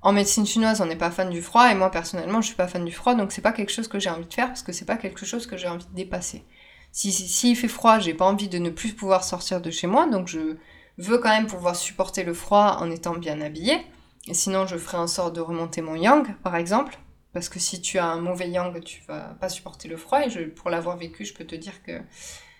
En 0.00 0.12
médecine 0.12 0.46
chinoise, 0.46 0.80
on 0.80 0.86
n'est 0.86 0.96
pas 0.96 1.10
fan 1.10 1.28
du 1.28 1.42
froid, 1.42 1.70
et 1.70 1.74
moi 1.74 1.90
personnellement, 1.90 2.40
je 2.40 2.46
suis 2.46 2.56
pas 2.56 2.68
fan 2.68 2.84
du 2.84 2.92
froid, 2.92 3.14
donc 3.14 3.32
c'est 3.32 3.42
pas 3.42 3.52
quelque 3.52 3.72
chose 3.72 3.88
que 3.88 3.98
j'ai 3.98 4.10
envie 4.10 4.26
de 4.26 4.32
faire 4.32 4.46
parce 4.46 4.62
que 4.62 4.72
c'est 4.72 4.84
pas 4.84 4.96
quelque 4.96 5.26
chose 5.26 5.46
que 5.46 5.56
j'ai 5.56 5.66
envie 5.66 5.84
de 5.86 5.94
dépasser. 5.94 6.44
Si, 6.92 7.12
si, 7.12 7.54
fait 7.54 7.68
froid, 7.68 7.98
j'ai 7.98 8.14
pas 8.14 8.24
envie 8.24 8.48
de 8.48 8.58
ne 8.58 8.70
plus 8.70 8.92
pouvoir 8.92 9.22
sortir 9.22 9.60
de 9.60 9.70
chez 9.70 9.86
moi, 9.86 10.06
donc 10.06 10.26
je 10.28 10.56
veux 10.98 11.18
quand 11.18 11.28
même 11.28 11.46
pouvoir 11.46 11.76
supporter 11.76 12.24
le 12.24 12.34
froid 12.34 12.78
en 12.80 12.90
étant 12.90 13.14
bien 13.14 13.40
habillé. 13.40 13.78
Et 14.26 14.34
sinon, 14.34 14.66
je 14.66 14.76
ferai 14.76 14.98
en 14.98 15.06
sorte 15.06 15.34
de 15.34 15.40
remonter 15.40 15.80
mon 15.80 15.94
yang, 15.94 16.34
par 16.42 16.56
exemple. 16.56 16.98
Parce 17.32 17.48
que 17.48 17.58
si 17.58 17.80
tu 17.80 17.98
as 17.98 18.06
un 18.06 18.20
mauvais 18.20 18.48
yang, 18.48 18.82
tu 18.82 19.02
vas 19.06 19.36
pas 19.40 19.48
supporter 19.48 19.88
le 19.88 19.96
froid. 19.96 20.20
Et 20.20 20.46
pour 20.46 20.70
l'avoir 20.70 20.96
vécu, 20.96 21.24
je 21.24 21.34
peux 21.34 21.44
te 21.44 21.54
dire 21.54 21.82
que 21.82 22.00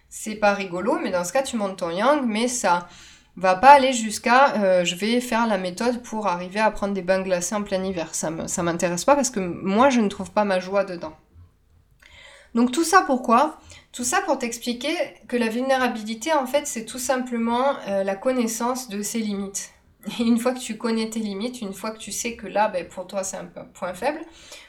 c'est 0.08 0.36
pas 0.36 0.54
rigolo. 0.54 0.98
Mais 1.02 1.10
dans 1.10 1.24
ce 1.24 1.32
cas, 1.32 1.42
tu 1.42 1.56
montes 1.56 1.78
ton 1.78 1.90
yang, 1.90 2.24
mais 2.26 2.48
ça 2.48 2.88
va 3.36 3.54
pas 3.54 3.70
aller 3.70 3.92
jusqu'à 3.92 4.56
euh, 4.56 4.84
je 4.84 4.94
vais 4.96 5.20
faire 5.20 5.46
la 5.46 5.58
méthode 5.58 6.02
pour 6.02 6.26
arriver 6.26 6.60
à 6.60 6.70
prendre 6.70 6.94
des 6.94 7.02
bains 7.02 7.22
glacés 7.22 7.54
en 7.54 7.62
plein 7.62 7.82
hiver. 7.84 8.14
Ça 8.14 8.30
m'intéresse 8.30 9.04
pas 9.04 9.14
parce 9.14 9.30
que 9.30 9.40
moi, 9.40 9.90
je 9.90 10.00
ne 10.00 10.08
trouve 10.08 10.30
pas 10.30 10.44
ma 10.44 10.60
joie 10.60 10.84
dedans. 10.84 11.16
Donc 12.54 12.72
tout 12.72 12.84
ça 12.84 13.02
pourquoi? 13.02 13.60
Tout 13.92 14.04
ça 14.04 14.20
pour 14.20 14.38
t'expliquer 14.38 14.94
que 15.28 15.36
la 15.36 15.48
vulnérabilité, 15.48 16.32
en 16.32 16.46
fait, 16.46 16.66
c'est 16.66 16.84
tout 16.84 16.98
simplement 16.98 17.76
euh, 17.88 18.04
la 18.04 18.14
connaissance 18.14 18.88
de 18.88 19.02
ses 19.02 19.18
limites. 19.18 19.70
Une 20.20 20.38
fois 20.38 20.52
que 20.52 20.60
tu 20.60 20.76
connais 20.76 21.10
tes 21.10 21.20
limites, 21.20 21.60
une 21.60 21.72
fois 21.72 21.90
que 21.90 21.98
tu 21.98 22.12
sais 22.12 22.36
que 22.36 22.46
là, 22.46 22.68
ben, 22.68 22.86
pour 22.86 23.06
toi, 23.06 23.24
c'est 23.24 23.36
un 23.36 23.46
point 23.46 23.94
faible, 23.94 24.20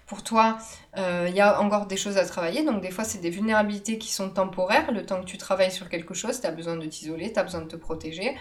pour 0.08 0.24
toi, 0.24 0.58
euh, 0.98 1.28
il 1.30 1.36
y 1.36 1.42
a 1.42 1.62
encore 1.62 1.86
des 1.86 1.98
choses 1.98 2.18
à 2.18 2.26
travailler. 2.26 2.64
Donc, 2.64 2.82
des 2.82 2.92
fois, 2.92 3.04
c'est 3.04 3.20
des 3.20 3.30
vulnérabilités 3.30 3.98
qui 4.00 4.12
sont 4.12 4.30
temporaires. 4.30 4.92
Le 4.92 5.06
temps 5.06 5.22
que 5.22 5.26
tu 5.26 5.38
travailles 5.38 5.72
sur 5.72 5.90
quelque 5.90 6.14
chose, 6.14 6.42
tu 6.42 6.48
as 6.48 6.52
besoin 6.52 6.78
de 6.78 6.86
t'isoler, 6.86 7.32
tu 7.32 7.40
as 7.40 7.44
besoin 7.44 7.62
de 7.62 7.68
te 7.68 7.76
protéger. 7.76 8.36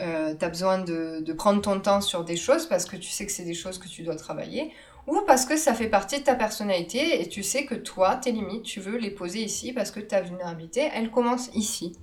Euh, 0.00 0.34
tu 0.38 0.44
as 0.44 0.48
besoin 0.48 0.78
de, 0.78 1.32
prendre 1.32 1.60
ton 1.60 1.80
temps 1.80 2.00
sur 2.00 2.24
des 2.24 2.36
choses 2.36 2.66
parce 2.66 2.84
que 2.84 2.96
tu 2.96 3.10
sais 3.10 3.26
que 3.26 3.32
c'est 3.32 3.44
des 3.44 3.54
choses 3.54 3.78
que 3.78 3.88
tu 3.88 4.02
dois 4.02 4.16
travailler 4.16 4.72
ou 5.08 5.22
parce 5.26 5.46
que 5.46 5.56
ça 5.56 5.72
fait 5.72 5.88
partie 5.88 6.18
de 6.18 6.24
ta 6.24 6.34
personnalité 6.34 7.22
et 7.22 7.28
tu 7.28 7.42
sais 7.42 7.64
que 7.64 7.74
toi, 7.74 8.16
tes 8.16 8.30
limites, 8.30 8.64
tu 8.64 8.78
veux 8.78 8.98
les 8.98 9.10
poser 9.10 9.40
ici 9.42 9.72
parce 9.72 9.90
que 9.90 10.00
ta 10.00 10.20
vulnérabilité, 10.20 10.90
elle 10.94 11.10
commence 11.10 11.48
ici. 11.54 11.96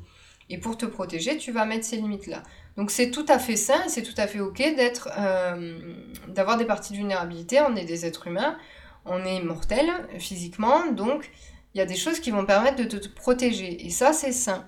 Et 0.50 0.58
pour 0.58 0.76
te 0.76 0.88
protéger, 0.88 1.38
tu 1.38 1.52
vas 1.52 1.66
mettre 1.66 1.86
ces 1.86 1.98
limites-là. 1.98 2.42
Donc 2.78 2.90
c'est 2.90 3.12
tout 3.12 3.26
à 3.30 3.38
fait 3.38 3.56
sain 3.56 3.82
c'est 3.88 4.02
tout 4.02 4.14
à 4.18 4.26
fait 4.26 4.40
ok 4.40 4.58
d'être, 4.58 5.10
euh, 5.18 5.96
d'avoir 6.30 6.58
des 6.58 6.66
parties 6.66 6.94
de 6.94 6.98
vulnérabilité. 6.98 7.62
On 7.62 7.76
est 7.76 7.86
des 7.86 8.08
êtres 8.08 8.26
humains, 8.26 8.58
on 9.06 9.24
est 9.24 9.40
mortel 9.40 9.88
physiquement, 10.18 10.92
donc 10.92 11.30
il 11.76 11.78
y 11.78 11.82
a 11.82 11.86
des 11.86 11.96
choses 11.96 12.20
qui 12.20 12.32
vont 12.32 12.46
permettre 12.46 12.84
de 12.84 12.98
te 12.98 13.08
protéger. 13.08 13.86
Et 13.86 13.92
ça, 13.92 14.14
c'est 14.14 14.32
sain. 14.32 14.66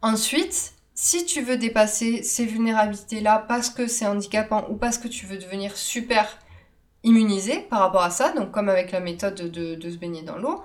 Ensuite, 0.00 0.72
si 0.94 1.26
tu 1.26 1.42
veux 1.42 1.58
dépasser 1.58 2.22
ces 2.22 2.46
vulnérabilités-là 2.46 3.44
parce 3.48 3.68
que 3.68 3.86
c'est 3.86 4.06
handicapant 4.06 4.66
ou 4.70 4.76
parce 4.76 4.96
que 4.96 5.08
tu 5.08 5.26
veux 5.26 5.36
devenir 5.36 5.76
super 5.76 6.38
immunisé 7.04 7.60
par 7.70 7.80
rapport 7.80 8.02
à 8.02 8.10
ça, 8.10 8.32
donc 8.32 8.50
comme 8.50 8.68
avec 8.68 8.92
la 8.92 9.00
méthode 9.00 9.34
de, 9.34 9.74
de 9.74 9.90
se 9.90 9.96
baigner 9.96 10.22
dans 10.22 10.36
l'eau 10.36 10.62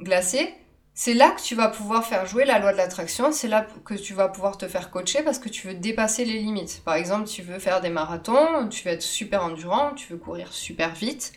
glacée, 0.00 0.54
c'est 0.94 1.14
là 1.14 1.30
que 1.30 1.40
tu 1.40 1.54
vas 1.54 1.68
pouvoir 1.68 2.04
faire 2.04 2.26
jouer 2.26 2.44
la 2.44 2.58
loi 2.58 2.72
de 2.72 2.76
l'attraction, 2.76 3.32
c'est 3.32 3.48
là 3.48 3.66
que 3.84 3.94
tu 3.94 4.12
vas 4.12 4.28
pouvoir 4.28 4.58
te 4.58 4.68
faire 4.68 4.90
coacher 4.90 5.22
parce 5.22 5.38
que 5.38 5.48
tu 5.48 5.66
veux 5.66 5.74
dépasser 5.74 6.24
les 6.24 6.38
limites. 6.38 6.82
Par 6.84 6.94
exemple, 6.94 7.26
tu 7.26 7.42
veux 7.42 7.58
faire 7.58 7.80
des 7.80 7.88
marathons, 7.88 8.68
tu 8.68 8.84
veux 8.84 8.92
être 8.92 9.02
super 9.02 9.44
endurant, 9.44 9.94
tu 9.94 10.12
veux 10.12 10.18
courir 10.18 10.52
super 10.52 10.92
vite, 10.94 11.32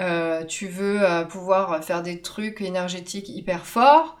euh, 0.00 0.44
tu 0.44 0.66
veux 0.66 1.02
euh, 1.02 1.24
pouvoir 1.24 1.84
faire 1.84 2.02
des 2.02 2.20
trucs 2.20 2.62
énergétiques 2.62 3.28
hyper 3.28 3.66
forts, 3.66 4.18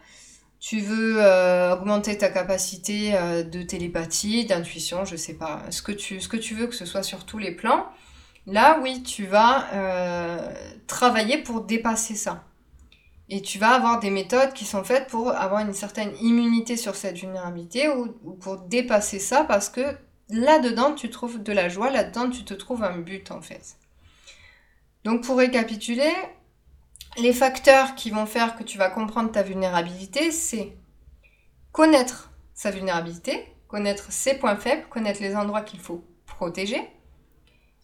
tu 0.60 0.80
veux 0.80 1.16
euh, 1.18 1.74
augmenter 1.74 2.16
ta 2.18 2.28
capacité 2.28 3.12
de 3.44 3.62
télépathie, 3.62 4.44
d'intuition, 4.44 5.04
je 5.04 5.16
sais 5.16 5.34
pas, 5.34 5.62
ce 5.70 5.80
que, 5.82 5.90
tu, 5.90 6.20
ce 6.20 6.28
que 6.28 6.36
tu 6.36 6.54
veux 6.54 6.66
que 6.66 6.74
ce 6.76 6.84
soit 6.84 7.02
sur 7.02 7.24
tous 7.24 7.38
les 7.38 7.50
plans. 7.50 7.86
Là, 8.50 8.80
oui, 8.82 9.02
tu 9.04 9.26
vas 9.26 9.66
travailler 10.86 11.38
pour 11.38 11.62
dépasser 11.62 12.16
ça. 12.16 12.44
Et 13.28 13.42
tu 13.42 13.60
vas 13.60 13.70
avoir 13.70 14.00
des 14.00 14.10
méthodes 14.10 14.52
qui 14.54 14.64
sont 14.64 14.82
faites 14.82 15.06
pour 15.06 15.30
avoir 15.30 15.60
une 15.60 15.72
certaine 15.72 16.12
immunité 16.20 16.76
sur 16.76 16.96
cette 16.96 17.16
vulnérabilité 17.16 17.88
ou, 17.88 18.08
pour 18.40 18.58
dépasser 18.58 19.20
ça 19.20 19.44
parce 19.44 19.68
que 19.68 19.96
là-dedans 20.30 20.94
tu 20.96 21.10
trouves 21.10 21.40
de 21.40 21.52
la 21.52 21.68
joie, 21.68 21.90
là-dedans 21.90 22.28
tu 22.28 22.44
te 22.44 22.54
trouves 22.54 22.82
un 22.82 22.98
but 22.98 23.30
en 23.30 23.40
fait. 23.40 23.76
Donc 25.04 25.22
pour 25.22 25.38
récapituler, 25.38 26.12
les 27.18 27.32
facteurs 27.32 27.94
qui 27.94 28.10
vont 28.10 28.26
faire 28.26 28.56
que 28.56 28.64
tu 28.64 28.78
vas 28.78 28.90
comprendre 28.90 29.30
ta 29.30 29.44
vulnérabilité, 29.44 30.32
c'est 30.32 30.76
connaître 31.70 32.32
sa 32.52 32.72
vulnérabilité, 32.72 33.46
connaître 33.68 34.10
ses 34.10 34.34
points 34.34 34.56
faibles, 34.56 34.88
connaître 34.88 35.22
les 35.22 35.36
endroits 35.36 35.62
qu'il 35.62 35.78
faut 35.78 36.04
protéger. 36.26 36.80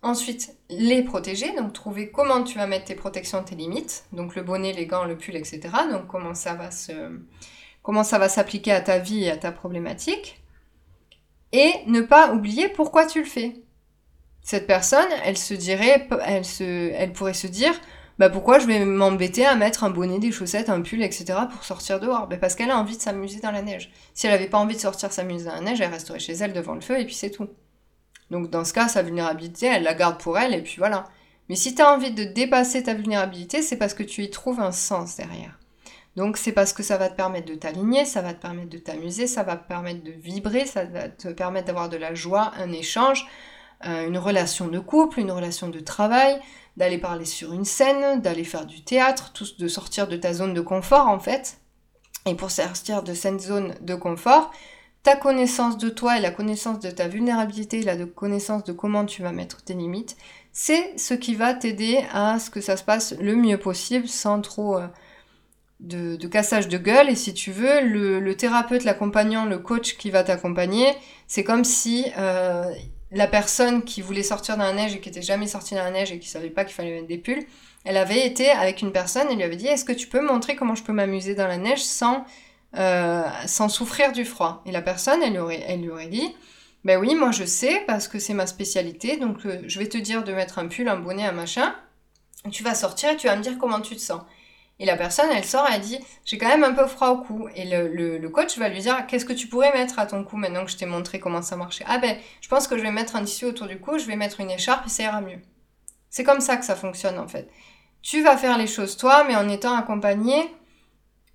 Ensuite, 0.06 0.54
les 0.70 1.02
protéger, 1.02 1.52
donc 1.56 1.72
trouver 1.72 2.12
comment 2.12 2.44
tu 2.44 2.58
vas 2.58 2.68
mettre 2.68 2.84
tes 2.84 2.94
protections, 2.94 3.42
tes 3.42 3.56
limites, 3.56 4.04
donc 4.12 4.36
le 4.36 4.42
bonnet, 4.44 4.72
les 4.72 4.86
gants, 4.86 5.04
le 5.04 5.18
pull, 5.18 5.34
etc. 5.34 5.62
Donc 5.90 6.06
comment 6.06 6.32
ça 6.32 6.54
va 6.54 6.70
se, 6.70 6.92
comment 7.82 8.04
ça 8.04 8.20
va 8.20 8.28
s'appliquer 8.28 8.70
à 8.70 8.80
ta 8.80 9.00
vie 9.00 9.24
et 9.24 9.32
à 9.32 9.36
ta 9.36 9.50
problématique. 9.50 10.40
Et 11.50 11.72
ne 11.88 12.02
pas 12.02 12.32
oublier 12.32 12.68
pourquoi 12.68 13.04
tu 13.06 13.18
le 13.18 13.26
fais. 13.26 13.54
Cette 14.42 14.68
personne, 14.68 15.08
elle 15.24 15.36
se 15.36 15.54
dirait, 15.54 16.06
elle, 16.24 16.44
se, 16.44 16.92
elle 16.92 17.12
pourrait 17.12 17.34
se 17.34 17.48
dire, 17.48 17.74
bah 18.20 18.30
pourquoi 18.30 18.60
je 18.60 18.68
vais 18.68 18.84
m'embêter 18.84 19.44
à 19.44 19.56
mettre 19.56 19.82
un 19.82 19.90
bonnet, 19.90 20.20
des 20.20 20.30
chaussettes, 20.30 20.70
un 20.70 20.82
pull, 20.82 21.02
etc. 21.02 21.34
pour 21.50 21.64
sortir 21.64 21.98
dehors? 21.98 22.28
Bah 22.28 22.36
Parce 22.36 22.54
qu'elle 22.54 22.70
a 22.70 22.78
envie 22.78 22.96
de 22.96 23.02
s'amuser 23.02 23.40
dans 23.40 23.50
la 23.50 23.62
neige. 23.62 23.90
Si 24.14 24.28
elle 24.28 24.32
n'avait 24.34 24.46
pas 24.46 24.58
envie 24.58 24.76
de 24.76 24.80
sortir 24.80 25.10
s'amuser 25.10 25.46
dans 25.46 25.54
la 25.54 25.62
neige, 25.62 25.80
elle 25.80 25.90
resterait 25.90 26.20
chez 26.20 26.34
elle 26.34 26.52
devant 26.52 26.76
le 26.76 26.80
feu 26.80 27.00
et 27.00 27.04
puis 27.04 27.16
c'est 27.16 27.30
tout. 27.30 27.48
Donc 28.30 28.50
dans 28.50 28.64
ce 28.64 28.72
cas, 28.72 28.88
sa 28.88 29.02
vulnérabilité, 29.02 29.66
elle 29.66 29.84
la 29.84 29.94
garde 29.94 30.20
pour 30.20 30.38
elle 30.38 30.54
et 30.54 30.62
puis 30.62 30.76
voilà. 30.78 31.04
Mais 31.48 31.56
si 31.56 31.74
tu 31.74 31.82
as 31.82 31.92
envie 31.92 32.12
de 32.12 32.24
dépasser 32.24 32.82
ta 32.82 32.94
vulnérabilité, 32.94 33.62
c'est 33.62 33.76
parce 33.76 33.94
que 33.94 34.02
tu 34.02 34.22
y 34.22 34.30
trouves 34.30 34.60
un 34.60 34.72
sens 34.72 35.16
derrière. 35.16 35.58
Donc 36.16 36.38
c'est 36.38 36.52
parce 36.52 36.72
que 36.72 36.82
ça 36.82 36.96
va 36.96 37.08
te 37.08 37.14
permettre 37.14 37.46
de 37.46 37.54
t'aligner, 37.54 38.04
ça 38.04 38.22
va 38.22 38.32
te 38.32 38.40
permettre 38.40 38.70
de 38.70 38.78
t'amuser, 38.78 39.26
ça 39.26 39.42
va 39.42 39.56
te 39.56 39.68
permettre 39.68 40.02
de 40.02 40.12
vibrer, 40.12 40.64
ça 40.64 40.84
va 40.84 41.08
te 41.08 41.28
permettre 41.28 41.66
d'avoir 41.66 41.88
de 41.90 41.98
la 41.98 42.14
joie, 42.14 42.52
un 42.56 42.72
échange, 42.72 43.26
euh, 43.84 44.06
une 44.06 44.16
relation 44.16 44.68
de 44.68 44.78
couple, 44.78 45.20
une 45.20 45.30
relation 45.30 45.68
de 45.68 45.78
travail, 45.78 46.40
d'aller 46.78 46.96
parler 46.96 47.26
sur 47.26 47.52
une 47.52 47.66
scène, 47.66 48.22
d'aller 48.22 48.44
faire 48.44 48.64
du 48.64 48.82
théâtre, 48.82 49.32
tout, 49.34 49.46
de 49.58 49.68
sortir 49.68 50.08
de 50.08 50.16
ta 50.16 50.32
zone 50.32 50.54
de 50.54 50.62
confort 50.62 51.06
en 51.08 51.18
fait. 51.18 51.58
Et 52.24 52.34
pour 52.34 52.50
sortir 52.50 53.02
de 53.02 53.12
cette 53.12 53.40
zone 53.40 53.74
de 53.82 53.94
confort, 53.94 54.50
ta 55.06 55.14
connaissance 55.14 55.78
de 55.78 55.88
toi 55.88 56.18
et 56.18 56.20
la 56.20 56.32
connaissance 56.32 56.80
de 56.80 56.90
ta 56.90 57.06
vulnérabilité, 57.06 57.80
la 57.82 57.94
connaissance 58.06 58.64
de 58.64 58.72
comment 58.72 59.04
tu 59.04 59.22
vas 59.22 59.30
mettre 59.30 59.62
tes 59.62 59.74
limites, 59.74 60.16
c'est 60.50 60.98
ce 60.98 61.14
qui 61.14 61.36
va 61.36 61.54
t'aider 61.54 62.04
à 62.12 62.40
ce 62.40 62.50
que 62.50 62.60
ça 62.60 62.76
se 62.76 62.82
passe 62.82 63.14
le 63.20 63.36
mieux 63.36 63.56
possible 63.56 64.08
sans 64.08 64.40
trop 64.40 64.78
euh, 64.78 64.88
de, 65.78 66.26
cassage 66.26 66.66
de 66.66 66.76
gueule. 66.76 67.08
Et 67.08 67.14
si 67.14 67.34
tu 67.34 67.52
veux, 67.52 67.82
le, 67.82 68.34
thérapeute, 68.34 68.82
l'accompagnant, 68.82 69.44
le 69.44 69.60
coach 69.60 69.96
qui 69.96 70.10
va 70.10 70.24
t'accompagner, 70.24 70.92
c'est 71.28 71.44
comme 71.44 71.62
si 71.62 72.06
euh, 72.18 72.68
la 73.12 73.28
personne 73.28 73.84
qui 73.84 74.00
voulait 74.02 74.24
sortir 74.24 74.56
dans 74.56 74.64
la 74.64 74.72
neige 74.72 74.96
et 74.96 74.98
qui 74.98 75.08
était 75.08 75.22
jamais 75.22 75.46
sortie 75.46 75.76
dans 75.76 75.84
la 75.84 75.92
neige 75.92 76.10
et 76.10 76.18
qui 76.18 76.28
savait 76.28 76.50
pas 76.50 76.64
qu'il 76.64 76.74
fallait 76.74 76.96
mettre 76.96 77.06
des 77.06 77.18
pulls, 77.18 77.46
elle 77.84 77.96
avait 77.96 78.26
été 78.26 78.48
avec 78.48 78.82
une 78.82 78.90
personne 78.90 79.30
et 79.30 79.36
lui 79.36 79.44
avait 79.44 79.54
dit 79.54 79.68
est-ce 79.68 79.84
que 79.84 79.92
tu 79.92 80.08
peux 80.08 80.20
montrer 80.20 80.56
comment 80.56 80.74
je 80.74 80.82
peux 80.82 80.92
m'amuser 80.92 81.36
dans 81.36 81.46
la 81.46 81.58
neige 81.58 81.84
sans, 81.84 82.24
euh, 82.76 83.24
sans 83.46 83.68
souffrir 83.68 84.12
du 84.12 84.24
froid 84.24 84.62
Et 84.66 84.72
la 84.72 84.82
personne, 84.82 85.22
elle 85.22 85.32
lui 85.32 85.38
aurait, 85.38 85.76
lui 85.76 85.90
aurait 85.90 86.08
dit 86.08 86.34
ben 86.84 87.00
oui, 87.00 87.16
moi 87.16 87.32
je 87.32 87.44
sais 87.44 87.82
parce 87.88 88.06
que 88.06 88.20
c'est 88.20 88.32
ma 88.32 88.46
spécialité, 88.46 89.16
donc 89.16 89.44
euh, 89.44 89.60
je 89.66 89.78
vais 89.80 89.88
te 89.88 89.98
dire 89.98 90.22
de 90.22 90.32
mettre 90.32 90.60
un 90.60 90.68
pull, 90.68 90.88
un 90.88 90.96
bonnet, 90.96 91.24
un 91.24 91.32
machin. 91.32 91.74
Tu 92.52 92.62
vas 92.62 92.76
sortir 92.76 93.10
et 93.10 93.16
tu 93.16 93.26
vas 93.26 93.34
me 93.34 93.42
dire 93.42 93.58
comment 93.58 93.80
tu 93.80 93.96
te 93.96 94.00
sens. 94.00 94.22
Et 94.78 94.84
la 94.84 94.96
personne, 94.96 95.26
elle 95.34 95.44
sort, 95.44 95.66
elle 95.72 95.80
dit 95.80 95.98
J'ai 96.24 96.38
quand 96.38 96.48
même 96.48 96.62
un 96.62 96.72
peu 96.72 96.86
froid 96.86 97.08
au 97.08 97.18
cou. 97.18 97.48
Et 97.54 97.64
le, 97.64 98.18
le, 98.18 98.28
coach 98.28 98.56
va 98.58 98.68
lui 98.68 98.80
dire 98.80 99.06
Qu'est-ce 99.08 99.24
que 99.24 99.32
tu 99.32 99.48
pourrais 99.48 99.72
mettre 99.72 99.98
à 99.98 100.06
ton 100.06 100.22
cou 100.22 100.36
maintenant 100.36 100.64
que 100.64 100.70
je 100.70 100.76
t'ai 100.76 100.86
montré 100.86 101.18
comment 101.18 101.42
ça 101.42 101.56
marchait 101.56 101.84
Ah 101.88 101.98
ben, 101.98 102.16
je 102.40 102.48
pense 102.48 102.68
que 102.68 102.76
je 102.76 102.82
vais 102.82 102.92
mettre 102.92 103.16
un 103.16 103.24
tissu 103.24 103.46
autour 103.46 103.66
du 103.66 103.80
cou, 103.80 103.98
je 103.98 104.04
vais 104.04 104.16
mettre 104.16 104.40
une 104.40 104.50
écharpe 104.50 104.86
et 104.86 104.90
ça 104.90 105.02
ira 105.04 105.20
mieux. 105.20 105.40
C'est 106.10 106.24
comme 106.24 106.40
ça 106.40 106.56
que 106.56 106.64
ça 106.64 106.76
fonctionne 106.76 107.18
en 107.18 107.26
fait. 107.26 107.50
Tu 108.02 108.22
vas 108.22 108.36
faire 108.36 108.58
les 108.58 108.66
choses 108.66 108.96
toi, 108.96 109.24
mais 109.24 109.34
en 109.34 109.48
étant 109.48 109.76
accompagné, 109.76 110.54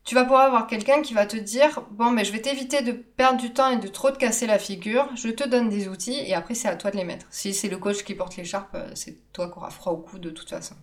tu 0.04 0.16
vas 0.16 0.24
pouvoir 0.24 0.42
avoir 0.42 0.68
quelqu'un 0.68 1.02
qui 1.02 1.14
va 1.14 1.26
te 1.26 1.38
dire 1.38 1.82
Bon, 1.92 2.12
ben, 2.12 2.26
je 2.26 2.32
vais 2.32 2.42
t'éviter 2.42 2.82
de 2.82 2.92
perdre 2.92 3.40
du 3.40 3.54
temps 3.54 3.70
et 3.70 3.78
de 3.78 3.88
trop 3.88 4.12
te 4.12 4.18
casser 4.18 4.48
la 4.48 4.58
figure, 4.60 5.08
je 5.16 5.30
te 5.30 5.48
donne 5.48 5.70
des 5.70 5.88
outils 5.88 6.20
et 6.20 6.34
après 6.34 6.56
c'est 6.56 6.68
à 6.68 6.76
toi 6.76 6.92
de 6.92 6.98
les 6.98 7.04
mettre. 7.04 7.28
Si 7.30 7.54
c'est 7.54 7.70
le 7.70 7.78
coach 7.78 8.04
qui 8.04 8.16
porte 8.16 8.36
l'écharpe, 8.36 8.76
euh, 8.76 8.90
c'est 8.96 9.18
toi 9.32 9.50
qui 9.50 9.58
auras 9.58 9.70
froid 9.70 9.94
au 9.94 9.98
cou 9.98 10.18
de 10.18 10.30
toute 10.30 10.50
façon. 10.50 10.76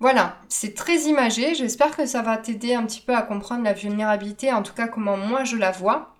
Voilà, 0.00 0.36
c'est 0.48 0.74
très 0.74 1.02
imagé. 1.02 1.54
J'espère 1.54 1.96
que 1.96 2.06
ça 2.06 2.22
va 2.22 2.36
t'aider 2.36 2.74
un 2.74 2.84
petit 2.84 3.00
peu 3.00 3.14
à 3.14 3.22
comprendre 3.22 3.62
la 3.62 3.72
vulnérabilité, 3.72 4.52
en 4.52 4.62
tout 4.62 4.74
cas 4.74 4.88
comment 4.88 5.16
moi 5.16 5.44
je 5.44 5.56
la 5.56 5.70
vois. 5.70 6.14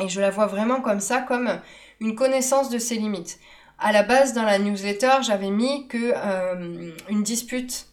Et 0.00 0.08
je 0.08 0.20
la 0.20 0.30
vois 0.30 0.46
vraiment 0.46 0.80
comme 0.80 1.00
ça, 1.00 1.20
comme 1.22 1.60
une 2.00 2.14
connaissance 2.14 2.70
de 2.70 2.78
ses 2.78 2.96
limites. 2.96 3.40
À 3.78 3.92
la 3.92 4.02
base, 4.02 4.32
dans 4.32 4.42
la 4.42 4.58
newsletter, 4.58 5.22
j'avais 5.22 5.50
mis 5.50 5.88
que 5.88 6.12
euh, 6.14 6.92
une 7.08 7.22
dispute. 7.22 7.86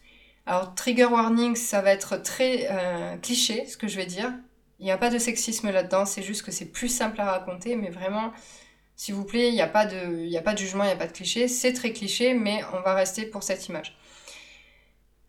Alors, 0.46 0.74
trigger 0.74 1.06
warning, 1.06 1.56
ça 1.56 1.82
va 1.82 1.90
être 1.90 2.16
très 2.16 2.68
euh, 2.70 3.16
cliché, 3.16 3.66
ce 3.66 3.76
que 3.76 3.88
je 3.88 3.96
vais 3.96 4.06
dire. 4.06 4.32
Il 4.78 4.84
n'y 4.84 4.92
a 4.92 4.98
pas 4.98 5.10
de 5.10 5.18
sexisme 5.18 5.70
là-dedans, 5.70 6.06
c'est 6.06 6.22
juste 6.22 6.42
que 6.42 6.52
c'est 6.52 6.66
plus 6.66 6.88
simple 6.88 7.20
à 7.20 7.24
raconter, 7.24 7.74
mais 7.74 7.90
vraiment, 7.90 8.32
s'il 8.94 9.14
vous 9.14 9.24
plaît, 9.24 9.48
il 9.48 9.54
n'y 9.54 9.60
a, 9.60 9.66
pas 9.66 9.86
de, 9.86 10.36
a 10.36 10.42
pas 10.42 10.52
de 10.52 10.58
jugement, 10.58 10.84
il 10.84 10.88
n'y 10.88 10.92
a 10.92 10.96
pas 10.96 11.08
de 11.08 11.12
cliché. 11.12 11.48
C'est 11.48 11.72
très 11.72 11.92
cliché, 11.92 12.34
mais 12.34 12.62
on 12.74 12.80
va 12.82 12.94
rester 12.94 13.26
pour 13.26 13.42
cette 13.42 13.66
image. 13.68 13.96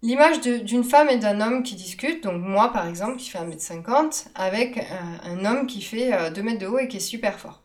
L'image 0.03 0.41
d'une 0.41 0.83
femme 0.83 1.09
et 1.09 1.17
d'un 1.17 1.41
homme 1.41 1.63
qui 1.63 1.73
discutent, 1.73 2.23
donc 2.23 2.39
moi 2.39 2.71
par 2.71 2.87
exemple 2.87 3.17
qui 3.17 3.29
fait 3.29 3.39
1m50, 3.39 4.27
avec 4.35 4.77
un, 5.23 5.43
homme 5.43 5.65
qui 5.65 5.81
fait 5.81 6.31
2 6.31 6.39
euh, 6.39 6.43
mètres 6.43 6.59
de 6.59 6.67
haut 6.67 6.77
et 6.77 6.87
qui 6.87 6.97
est 6.97 6.99
super 6.99 7.39
fort. 7.39 7.63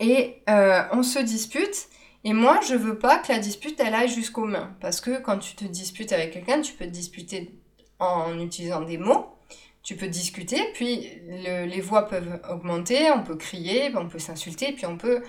Et 0.00 0.42
euh, 0.48 0.82
on 0.92 1.04
se 1.04 1.20
dispute, 1.20 1.88
et 2.24 2.32
moi 2.32 2.60
je 2.66 2.74
veux 2.74 2.98
pas 2.98 3.18
que 3.18 3.32
la 3.32 3.38
dispute 3.38 3.78
elle 3.80 3.94
aille 3.94 4.08
jusqu'aux 4.08 4.46
mains. 4.46 4.74
Parce 4.80 5.00
que 5.00 5.20
quand 5.20 5.38
tu 5.38 5.54
te 5.54 5.64
disputes 5.64 6.12
avec 6.12 6.32
quelqu'un, 6.32 6.60
tu 6.60 6.74
peux 6.74 6.86
te 6.86 6.90
disputer 6.90 7.58
en 7.98 8.38
utilisant 8.38 8.80
des 8.80 8.98
mots, 8.98 9.36
tu 9.82 9.96
peux 9.96 10.08
discuter, 10.08 10.60
puis 10.74 11.10
les 11.26 11.80
voix 11.80 12.06
peuvent 12.06 12.40
augmenter, 12.50 13.10
on 13.10 13.22
peut 13.22 13.36
crier, 13.36 13.90
on 13.96 14.08
peut 14.08 14.18
s'insulter, 14.18 14.72
puis 14.72 14.86
on 14.86 14.96
peut 14.96 15.22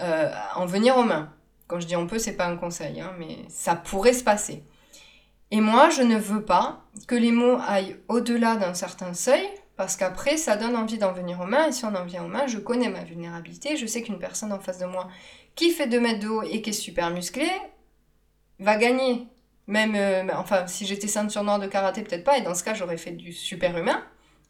euh, 0.00 0.30
en 0.56 0.66
venir 0.66 0.96
aux 0.96 1.04
mains. 1.04 1.32
Quand 1.66 1.80
je 1.80 1.86
dis 1.86 1.96
on 1.96 2.06
peut, 2.06 2.18
c'est 2.18 2.36
pas 2.36 2.46
un 2.46 2.56
conseil, 2.56 3.00
hein, 3.00 3.14
mais 3.18 3.38
ça 3.48 3.74
pourrait 3.74 4.12
se 4.12 4.24
passer. 4.24 4.64
Et 5.50 5.60
moi, 5.60 5.88
je 5.90 6.02
ne 6.02 6.16
veux 6.16 6.44
pas 6.44 6.82
que 7.06 7.14
les 7.14 7.32
mots 7.32 7.58
aillent 7.66 7.96
au-delà 8.08 8.56
d'un 8.56 8.74
certain 8.74 9.14
seuil, 9.14 9.46
parce 9.76 9.96
qu'après, 9.96 10.36
ça 10.36 10.56
donne 10.56 10.76
envie 10.76 10.98
d'en 10.98 11.12
venir 11.12 11.40
aux 11.40 11.46
mains, 11.46 11.68
et 11.68 11.72
si 11.72 11.84
on 11.84 11.94
en 11.94 12.04
vient 12.04 12.24
aux 12.24 12.28
mains, 12.28 12.46
je 12.46 12.58
connais 12.58 12.88
ma 12.88 13.04
vulnérabilité, 13.04 13.76
je 13.76 13.86
sais 13.86 14.02
qu'une 14.02 14.18
personne 14.18 14.52
en 14.52 14.60
face 14.60 14.78
de 14.78 14.86
moi 14.86 15.08
qui 15.54 15.70
fait 15.70 15.86
2 15.86 16.00
mètres 16.00 16.20
de 16.20 16.28
haut 16.28 16.42
et 16.42 16.62
qui 16.62 16.70
est 16.70 16.74
super 16.74 17.10
musclée, 17.10 17.50
va 18.58 18.76
gagner. 18.76 19.28
Même, 19.66 19.94
euh, 19.94 20.26
enfin, 20.36 20.66
si 20.66 20.86
j'étais 20.86 21.08
ceinture 21.08 21.42
noire 21.42 21.58
de 21.58 21.66
karaté, 21.66 22.02
peut-être 22.02 22.24
pas, 22.24 22.38
et 22.38 22.42
dans 22.42 22.54
ce 22.54 22.62
cas, 22.62 22.74
j'aurais 22.74 22.98
fait 22.98 23.12
du 23.12 23.32
super 23.32 23.76
humain, 23.78 24.02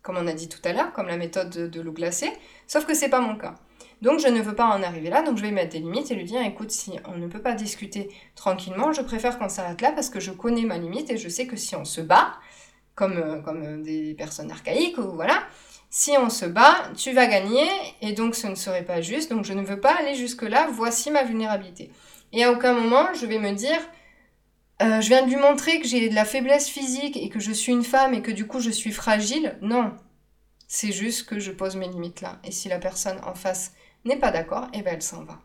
comme 0.02 0.16
on 0.16 0.26
a 0.26 0.32
dit 0.32 0.48
tout 0.48 0.60
à 0.64 0.72
l'heure, 0.72 0.92
comme 0.92 1.06
la 1.06 1.16
méthode 1.16 1.50
de, 1.50 1.80
l'eau 1.80 1.92
glacée, 1.92 2.32
sauf 2.66 2.84
que 2.84 2.94
c'est 2.94 3.08
pas 3.08 3.20
mon 3.20 3.36
cas. 3.36 3.54
Donc 4.02 4.18
je 4.18 4.28
ne 4.28 4.40
veux 4.40 4.54
pas 4.54 4.66
en 4.66 4.82
arriver 4.82 5.08
là, 5.08 5.22
donc 5.22 5.38
je 5.38 5.42
vais 5.42 5.52
mettre 5.52 5.72
des 5.72 5.78
limites 5.78 6.10
et 6.10 6.14
lui 6.14 6.24
dire 6.24 6.42
écoute, 6.42 6.70
si 6.70 6.92
on 7.06 7.16
ne 7.16 7.26
peut 7.26 7.40
pas 7.40 7.54
discuter 7.54 8.10
tranquillement, 8.34 8.92
je 8.92 9.00
préfère 9.00 9.38
qu'on 9.38 9.48
s'arrête 9.48 9.80
là 9.80 9.92
parce 9.92 10.10
que 10.10 10.20
je 10.20 10.32
connais 10.32 10.64
ma 10.64 10.78
limite 10.78 11.10
et 11.10 11.16
je 11.16 11.28
sais 11.28 11.46
que 11.46 11.56
si 11.56 11.74
on 11.76 11.84
se 11.84 12.00
bat, 12.00 12.34
comme, 12.96 13.16
euh, 13.16 13.40
comme 13.40 13.82
des 13.82 14.14
personnes 14.14 14.50
archaïques 14.50 14.98
ou 14.98 15.12
voilà, 15.12 15.44
si 15.96 16.10
on 16.18 16.28
se 16.28 16.44
bat, 16.44 16.90
tu 16.96 17.12
vas 17.12 17.28
gagner 17.28 17.68
et 18.00 18.14
donc 18.14 18.34
ce 18.34 18.48
ne 18.48 18.56
serait 18.56 18.82
pas 18.82 19.00
juste, 19.00 19.30
donc 19.30 19.44
je 19.44 19.52
ne 19.52 19.62
veux 19.62 19.78
pas 19.78 19.94
aller 19.94 20.16
jusque-là, 20.16 20.66
voici 20.72 21.08
ma 21.12 21.22
vulnérabilité. 21.22 21.92
Et 22.32 22.42
à 22.42 22.50
aucun 22.50 22.72
moment 22.72 23.06
je 23.14 23.26
vais 23.26 23.38
me 23.38 23.52
dire 23.52 23.78
euh, 24.82 25.00
je 25.00 25.06
viens 25.06 25.22
de 25.22 25.30
lui 25.30 25.36
montrer 25.36 25.78
que 25.78 25.86
j'ai 25.86 26.08
de 26.08 26.14
la 26.16 26.24
faiblesse 26.24 26.68
physique 26.68 27.16
et 27.16 27.28
que 27.28 27.38
je 27.38 27.52
suis 27.52 27.70
une 27.70 27.84
femme 27.84 28.12
et 28.12 28.22
que 28.22 28.32
du 28.32 28.44
coup 28.44 28.58
je 28.58 28.70
suis 28.70 28.90
fragile. 28.90 29.56
Non, 29.62 29.92
c'est 30.66 30.90
juste 30.90 31.28
que 31.28 31.38
je 31.38 31.52
pose 31.52 31.76
mes 31.76 31.86
limites 31.86 32.22
là. 32.22 32.40
Et 32.42 32.50
si 32.50 32.68
la 32.68 32.80
personne 32.80 33.20
en 33.24 33.34
face 33.34 33.72
n'est 34.04 34.18
pas 34.18 34.32
d'accord, 34.32 34.66
eh 34.72 34.82
ben 34.82 34.94
elle 34.94 35.02
s'en 35.02 35.22
va. 35.22 35.38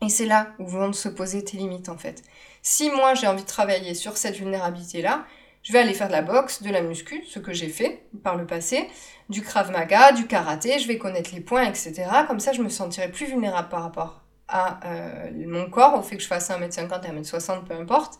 Et 0.00 0.08
c'est 0.08 0.26
là 0.26 0.54
où 0.60 0.66
vont 0.68 0.92
se 0.92 1.08
poser 1.08 1.42
tes 1.42 1.56
limites 1.56 1.88
en 1.88 1.98
fait. 1.98 2.22
Si 2.62 2.88
moi 2.88 3.14
j'ai 3.14 3.26
envie 3.26 3.42
de 3.42 3.48
travailler 3.48 3.94
sur 3.94 4.16
cette 4.16 4.36
vulnérabilité-là, 4.36 5.26
je 5.62 5.72
vais 5.72 5.78
aller 5.78 5.94
faire 5.94 6.08
de 6.08 6.12
la 6.12 6.22
boxe, 6.22 6.62
de 6.62 6.70
la 6.70 6.82
muscu, 6.82 7.22
ce 7.26 7.38
que 7.38 7.52
j'ai 7.52 7.68
fait 7.68 8.06
par 8.22 8.36
le 8.36 8.46
passé, 8.46 8.88
du 9.28 9.42
krav 9.42 9.70
maga, 9.70 10.12
du 10.12 10.26
karaté, 10.26 10.78
je 10.78 10.88
vais 10.88 10.98
connaître 10.98 11.30
les 11.34 11.40
points, 11.40 11.64
etc. 11.64 12.04
Comme 12.26 12.40
ça, 12.40 12.52
je 12.52 12.62
me 12.62 12.68
sentirai 12.68 13.10
plus 13.10 13.26
vulnérable 13.26 13.68
par 13.68 13.82
rapport 13.82 14.22
à 14.48 14.80
euh, 14.86 15.30
mon 15.46 15.70
corps, 15.70 15.98
au 15.98 16.02
fait 16.02 16.16
que 16.16 16.22
je 16.22 16.28
fasse 16.28 16.50
1m50 16.50 17.06
et 17.06 17.20
1m60, 17.20 17.64
peu 17.64 17.74
importe. 17.74 18.18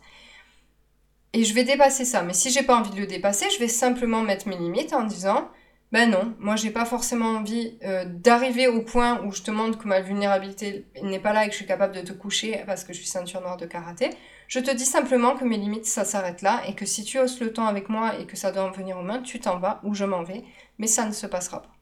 Et 1.32 1.44
je 1.44 1.54
vais 1.54 1.64
dépasser 1.64 2.04
ça. 2.04 2.22
Mais 2.22 2.34
si 2.34 2.50
j'ai 2.50 2.62
pas 2.62 2.76
envie 2.76 2.90
de 2.90 3.00
le 3.00 3.06
dépasser, 3.06 3.46
je 3.50 3.58
vais 3.58 3.68
simplement 3.68 4.22
mettre 4.22 4.49
mes 4.49 4.56
limites 4.56 4.92
en 4.92 5.04
disant 5.04 5.49
ben 5.92 6.11
non, 6.11 6.34
moi 6.38 6.56
j'ai 6.56 6.70
pas 6.70 6.87
forcément 6.87 7.37
envie 7.37 7.76
euh, 7.84 8.06
d'arriver 8.06 8.66
au 8.66 8.80
point 8.80 9.22
où 9.25 9.32
je 9.32 9.42
te 9.42 9.50
montre 9.50 9.78
que 9.78 9.87
ma 9.87 10.00
vulnérabilité 10.00 10.87
n'est 11.02 11.20
pas 11.20 11.34
là 11.34 11.44
et 11.44 11.49
que 11.49 11.52
je 11.52 11.58
suis 11.58 11.66
capable 11.66 11.94
de 11.94 12.00
te 12.00 12.12
coucher 12.12 12.62
parce 12.66 12.84
que 12.84 12.94
je 12.94 12.99
suis 12.99 13.08
ceinture 13.08 13.42
noire 13.42 13.58
de 13.58 13.66
karaté. 13.66 14.08
Je 14.52 14.59
te 14.59 14.71
dis 14.71 14.85
simplement 14.85 15.35
que 15.35 15.47
mes 15.47 15.56
limites 15.56 15.87
ça 15.87 16.04
s'arrête 16.04 16.42
là 16.42 16.61
et 16.68 16.75
que 16.75 16.85
si 16.85 17.04
tu 17.04 17.18
hausses 17.18 17.40
le 17.40 17.54
temps 17.54 17.68
avec 17.68 17.88
moi 17.88 18.18
et 18.21 18.26
que 18.26 18.37
ça 18.37 18.52
doit 18.52 18.64
en 18.64 18.71
venir 18.71 18.99
aux 18.99 19.02
mains, 19.02 19.23
tu 19.23 19.40
t'en 19.40 19.59
vas 19.59 19.80
ou 19.82 19.94
je 19.94 20.04
m'en 20.04 20.25
vais, 20.25 20.44
mais 20.76 20.87
ça 20.87 21.06
ne 21.06 21.12
se 21.12 21.26
passera 21.26 21.62
pas. 21.62 21.75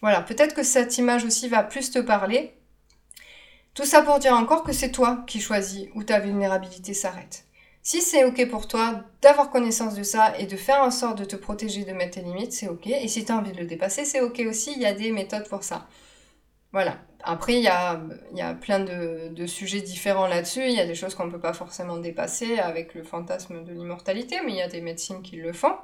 Voilà, 0.00 0.22
peut-être 0.22 0.54
que 0.54 0.62
cette 0.62 0.96
image 0.96 1.26
aussi 1.26 1.50
va 1.50 1.62
plus 1.62 1.90
te 1.90 1.98
parler. 1.98 2.54
Tout 3.74 3.84
ça 3.84 4.00
pour 4.00 4.20
dire 4.20 4.32
encore 4.32 4.62
que 4.62 4.72
c'est 4.72 4.90
toi 4.90 5.22
qui 5.26 5.38
choisis 5.38 5.88
où 5.94 6.02
ta 6.02 6.18
vulnérabilité 6.18 6.94
s'arrête. 6.94 7.44
Si 7.82 8.00
c'est 8.00 8.24
ok 8.24 8.48
pour 8.48 8.68
toi 8.68 9.04
d'avoir 9.20 9.50
connaissance 9.50 9.94
de 9.94 10.02
ça 10.02 10.34
et 10.38 10.46
de 10.46 10.56
faire 10.56 10.80
en 10.80 10.90
sorte 10.90 11.18
de 11.18 11.26
te 11.26 11.36
protéger, 11.36 11.84
de 11.84 11.92
mettre 11.92 12.14
tes 12.14 12.22
limites, 12.22 12.54
c'est 12.54 12.68
ok. 12.68 12.86
Et 12.86 13.08
si 13.08 13.26
tu 13.26 13.32
as 13.32 13.36
envie 13.36 13.52
de 13.52 13.58
le 13.58 13.66
dépasser, 13.66 14.06
c'est 14.06 14.22
ok 14.22 14.44
aussi. 14.48 14.72
Il 14.74 14.80
y 14.80 14.86
a 14.86 14.94
des 14.94 15.12
méthodes 15.12 15.46
pour 15.50 15.62
ça. 15.62 15.86
Voilà. 16.72 16.98
Après, 17.24 17.54
il 17.54 17.62
y 17.62 17.68
a, 17.68 18.00
plein 18.60 18.80
de, 18.80 19.46
sujets 19.46 19.80
différents 19.80 20.26
là-dessus. 20.26 20.62
Il 20.64 20.72
y 20.72 20.80
a 20.80 20.86
des 20.86 20.94
choses 20.94 21.14
qu'on 21.14 21.26
ne 21.26 21.30
peut 21.30 21.40
pas 21.40 21.52
forcément 21.52 21.96
dépasser 21.96 22.58
avec 22.58 22.94
le 22.94 23.02
fantasme 23.02 23.64
de 23.64 23.72
l'immortalité, 23.72 24.40
mais 24.44 24.52
il 24.52 24.58
y 24.58 24.62
a 24.62 24.68
des 24.68 24.80
médecines 24.80 25.22
qui 25.22 25.36
le 25.36 25.52
font 25.52 25.74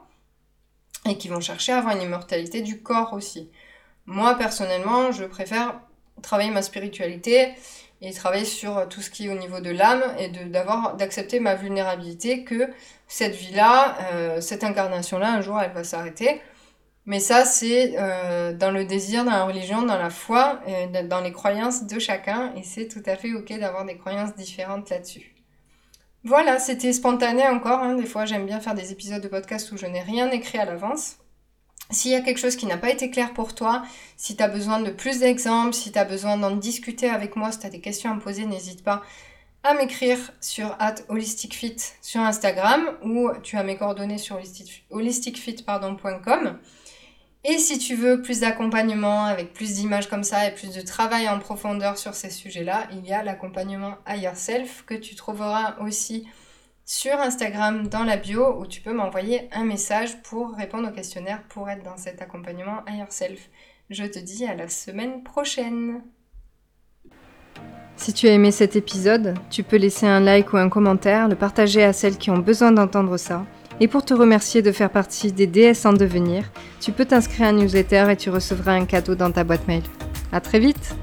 et 1.07 1.19
qui 1.19 1.29
vont 1.29 1.41
chercher 1.41 1.73
à 1.73 1.79
avoir 1.79 1.97
une 1.97 2.03
immortalité 2.03 2.63
du 2.63 2.83
corps 2.83 3.13
aussi. 3.13 3.51
Moi, 4.07 4.37
personnellement, 4.37 5.13
je 5.13 5.25
préfère 5.25 5.81
travailler 6.23 6.51
ma 6.51 6.63
spiritualité 6.63 7.53
et 8.01 8.13
travailler 8.13 8.45
sur 8.45 8.89
tout 8.89 9.01
ce 9.01 9.11
qui 9.11 9.27
est 9.27 9.31
au 9.31 9.39
niveau 9.39 9.61
de 9.61 9.71
l'âme 9.71 10.03
et 10.19 10.31
d'accepter 10.97 11.41
ma 11.41 11.55
vulnérabilité 11.55 12.45
que 12.45 12.69
cette 13.09 13.35
vie-là, 13.35 13.97
euh, 14.13 14.41
cette 14.41 14.65
incarnation-là, 14.65 15.33
un 15.33 15.41
jour, 15.41 15.61
elle 15.61 15.73
va 15.73 15.85
s'arrêter. 15.85 16.41
Mais 17.07 17.21
ça, 17.21 17.45
c'est 17.45 17.97
euh, 17.99 18.55
dans 18.55 18.71
le 18.71 18.85
désir, 18.85 19.25
dans 19.25 19.31
la 19.31 19.45
religion, 19.45 19.83
dans 19.83 19.99
la 19.99 20.11
foi, 20.11 20.61
dans 21.09 21.21
les 21.21 21.33
croyances 21.33 21.87
de 21.87 21.99
chacun, 21.99 22.53
et 22.57 22.63
c'est 22.63 22.89
tout 22.89 23.03
à 23.05 23.17
fait 23.17 23.35
ok 23.35 23.59
d'avoir 23.59 23.85
des 23.85 23.97
croyances 23.97 24.35
différentes 24.35 24.89
là-dessus. 24.89 25.35
Voilà, 26.25 26.59
c'était 26.59 26.95
spontané 26.95 27.47
encore. 27.47 27.81
Hein. 27.81 27.97
Des 27.97 28.07
fois, 28.07 28.25
j'aime 28.25 28.47
bien 28.47 28.59
faire 28.59 28.75
des 28.75 28.93
épisodes 28.93 29.21
de 29.21 29.29
podcast 29.29 29.71
où 29.73 29.77
je 29.77 29.85
n'ai 29.85 30.01
rien 30.01 30.31
écrit 30.31 30.57
à 30.57 30.65
l'avance. 30.65 31.19
S'il 31.91 32.13
y 32.13 32.15
a 32.15 32.23
quelque 32.23 32.41
chose 32.41 32.57
qui 32.57 32.65
n'a 32.65 32.79
pas 32.79 32.89
été 32.89 33.11
clair 33.11 33.35
pour 33.35 33.55
toi, 33.55 33.83
si 34.17 34.35
tu 34.35 34.43
as 34.43 34.49
besoin 34.49 34.81
de 34.81 34.91
plus 34.91 35.21
d'exemples, 35.21 35.75
si 35.75 35.93
tu 35.93 35.99
as 35.99 36.07
besoin 36.07 36.39
d'en 36.39 36.57
discuter 36.57 37.11
avec 37.11 37.37
moi, 37.37 37.53
si 37.53 37.59
tu 37.59 37.67
as 37.67 37.71
des 37.71 37.83
questions 37.83 38.11
à 38.11 38.15
me 38.15 38.21
poser, 38.21 38.47
n'hésite 38.47 38.83
pas 38.83 39.03
à 39.65 39.75
m'écrire 39.75 40.19
sur 40.41 40.77
holisticfit 41.09 41.77
sur 42.01 42.23
Instagram 42.23 42.97
ou 43.03 43.31
tu 43.43 43.57
as 43.57 43.63
mes 43.63 43.77
coordonnées 43.77 44.17
sur 44.19 44.41
holisticfit.com. 44.91 46.59
Et 47.47 47.59
si 47.59 47.79
tu 47.79 47.95
veux 47.95 48.23
plus 48.23 48.41
d'accompagnement 48.41 49.27
avec 49.27 49.53
plus 49.53 49.75
d'images 49.75 50.09
comme 50.09 50.25
ça 50.25 50.49
et 50.49 50.55
plus 50.55 50.75
de 50.75 50.81
travail 50.81 51.29
en 51.29 51.39
profondeur 51.39 51.99
sur 51.99 52.15
ces 52.15 52.31
sujets-là, 52.31 52.89
il 52.91 53.07
y 53.07 53.13
a 53.13 53.23
l'accompagnement 53.23 53.97
à 54.07 54.17
yourself 54.17 54.83
que 54.87 54.95
tu 54.95 55.15
trouveras 55.15 55.77
aussi 55.81 56.27
sur 56.87 57.13
Instagram 57.21 57.89
dans 57.89 58.03
la 58.03 58.17
bio 58.17 58.59
où 58.59 58.67
tu 58.67 58.81
peux 58.81 58.95
m'envoyer 58.95 59.51
un 59.53 59.65
message 59.65 60.23
pour 60.23 60.55
répondre 60.55 60.89
au 60.89 60.93
questionnaire 60.93 61.43
pour 61.51 61.69
être 61.69 61.83
dans 61.83 61.99
cet 61.99 62.23
accompagnement 62.23 62.83
à 62.87 62.97
yourself. 62.97 63.51
Je 63.91 64.05
te 64.05 64.19
dis 64.19 64.47
à 64.47 64.55
la 64.55 64.71
semaine 64.71 65.23
prochaine. 65.23 66.01
Si 67.97 68.15
tu 68.15 68.27
as 68.27 68.33
aimé 68.33 68.53
cet 68.53 68.75
épisode, 68.75 69.35
tu 69.51 69.63
peux 69.63 69.77
laisser 69.77 70.07
un 70.07 70.21
like 70.21 70.55
ou 70.55 70.57
un 70.57 70.71
commentaire, 70.71 71.29
le 71.29 71.37
partager 71.37 71.85
à 71.85 71.93
celles 71.93 72.17
qui 72.17 72.31
ont 72.31 72.39
besoin 72.39 72.73
d'entendre 72.73 73.19
ça. 73.19 73.45
Et 73.81 73.89
pour 73.89 74.05
te 74.05 74.15
remercier 74.15 74.63
de 74.63 74.73
faire 74.73 74.91
partie 74.91 75.33
des 75.33 75.47
DS 75.47 75.85
en 75.85 75.93
devenir, 75.93 76.45
tu 76.81 76.93
peux 76.93 77.05
t'inscrire 77.05 77.47
à 77.47 77.51
un 77.51 77.53
newsletter 77.53 78.07
et 78.11 78.17
tu 78.17 78.31
recevras 78.31 78.73
un 78.73 78.85
cadeau 78.85 79.15
dans 79.15 79.33
ta 79.33 79.43
boîte 79.45 79.67
mail. 79.67 79.83
À 80.33 80.41
très 80.41 80.61
vite! 80.61 80.95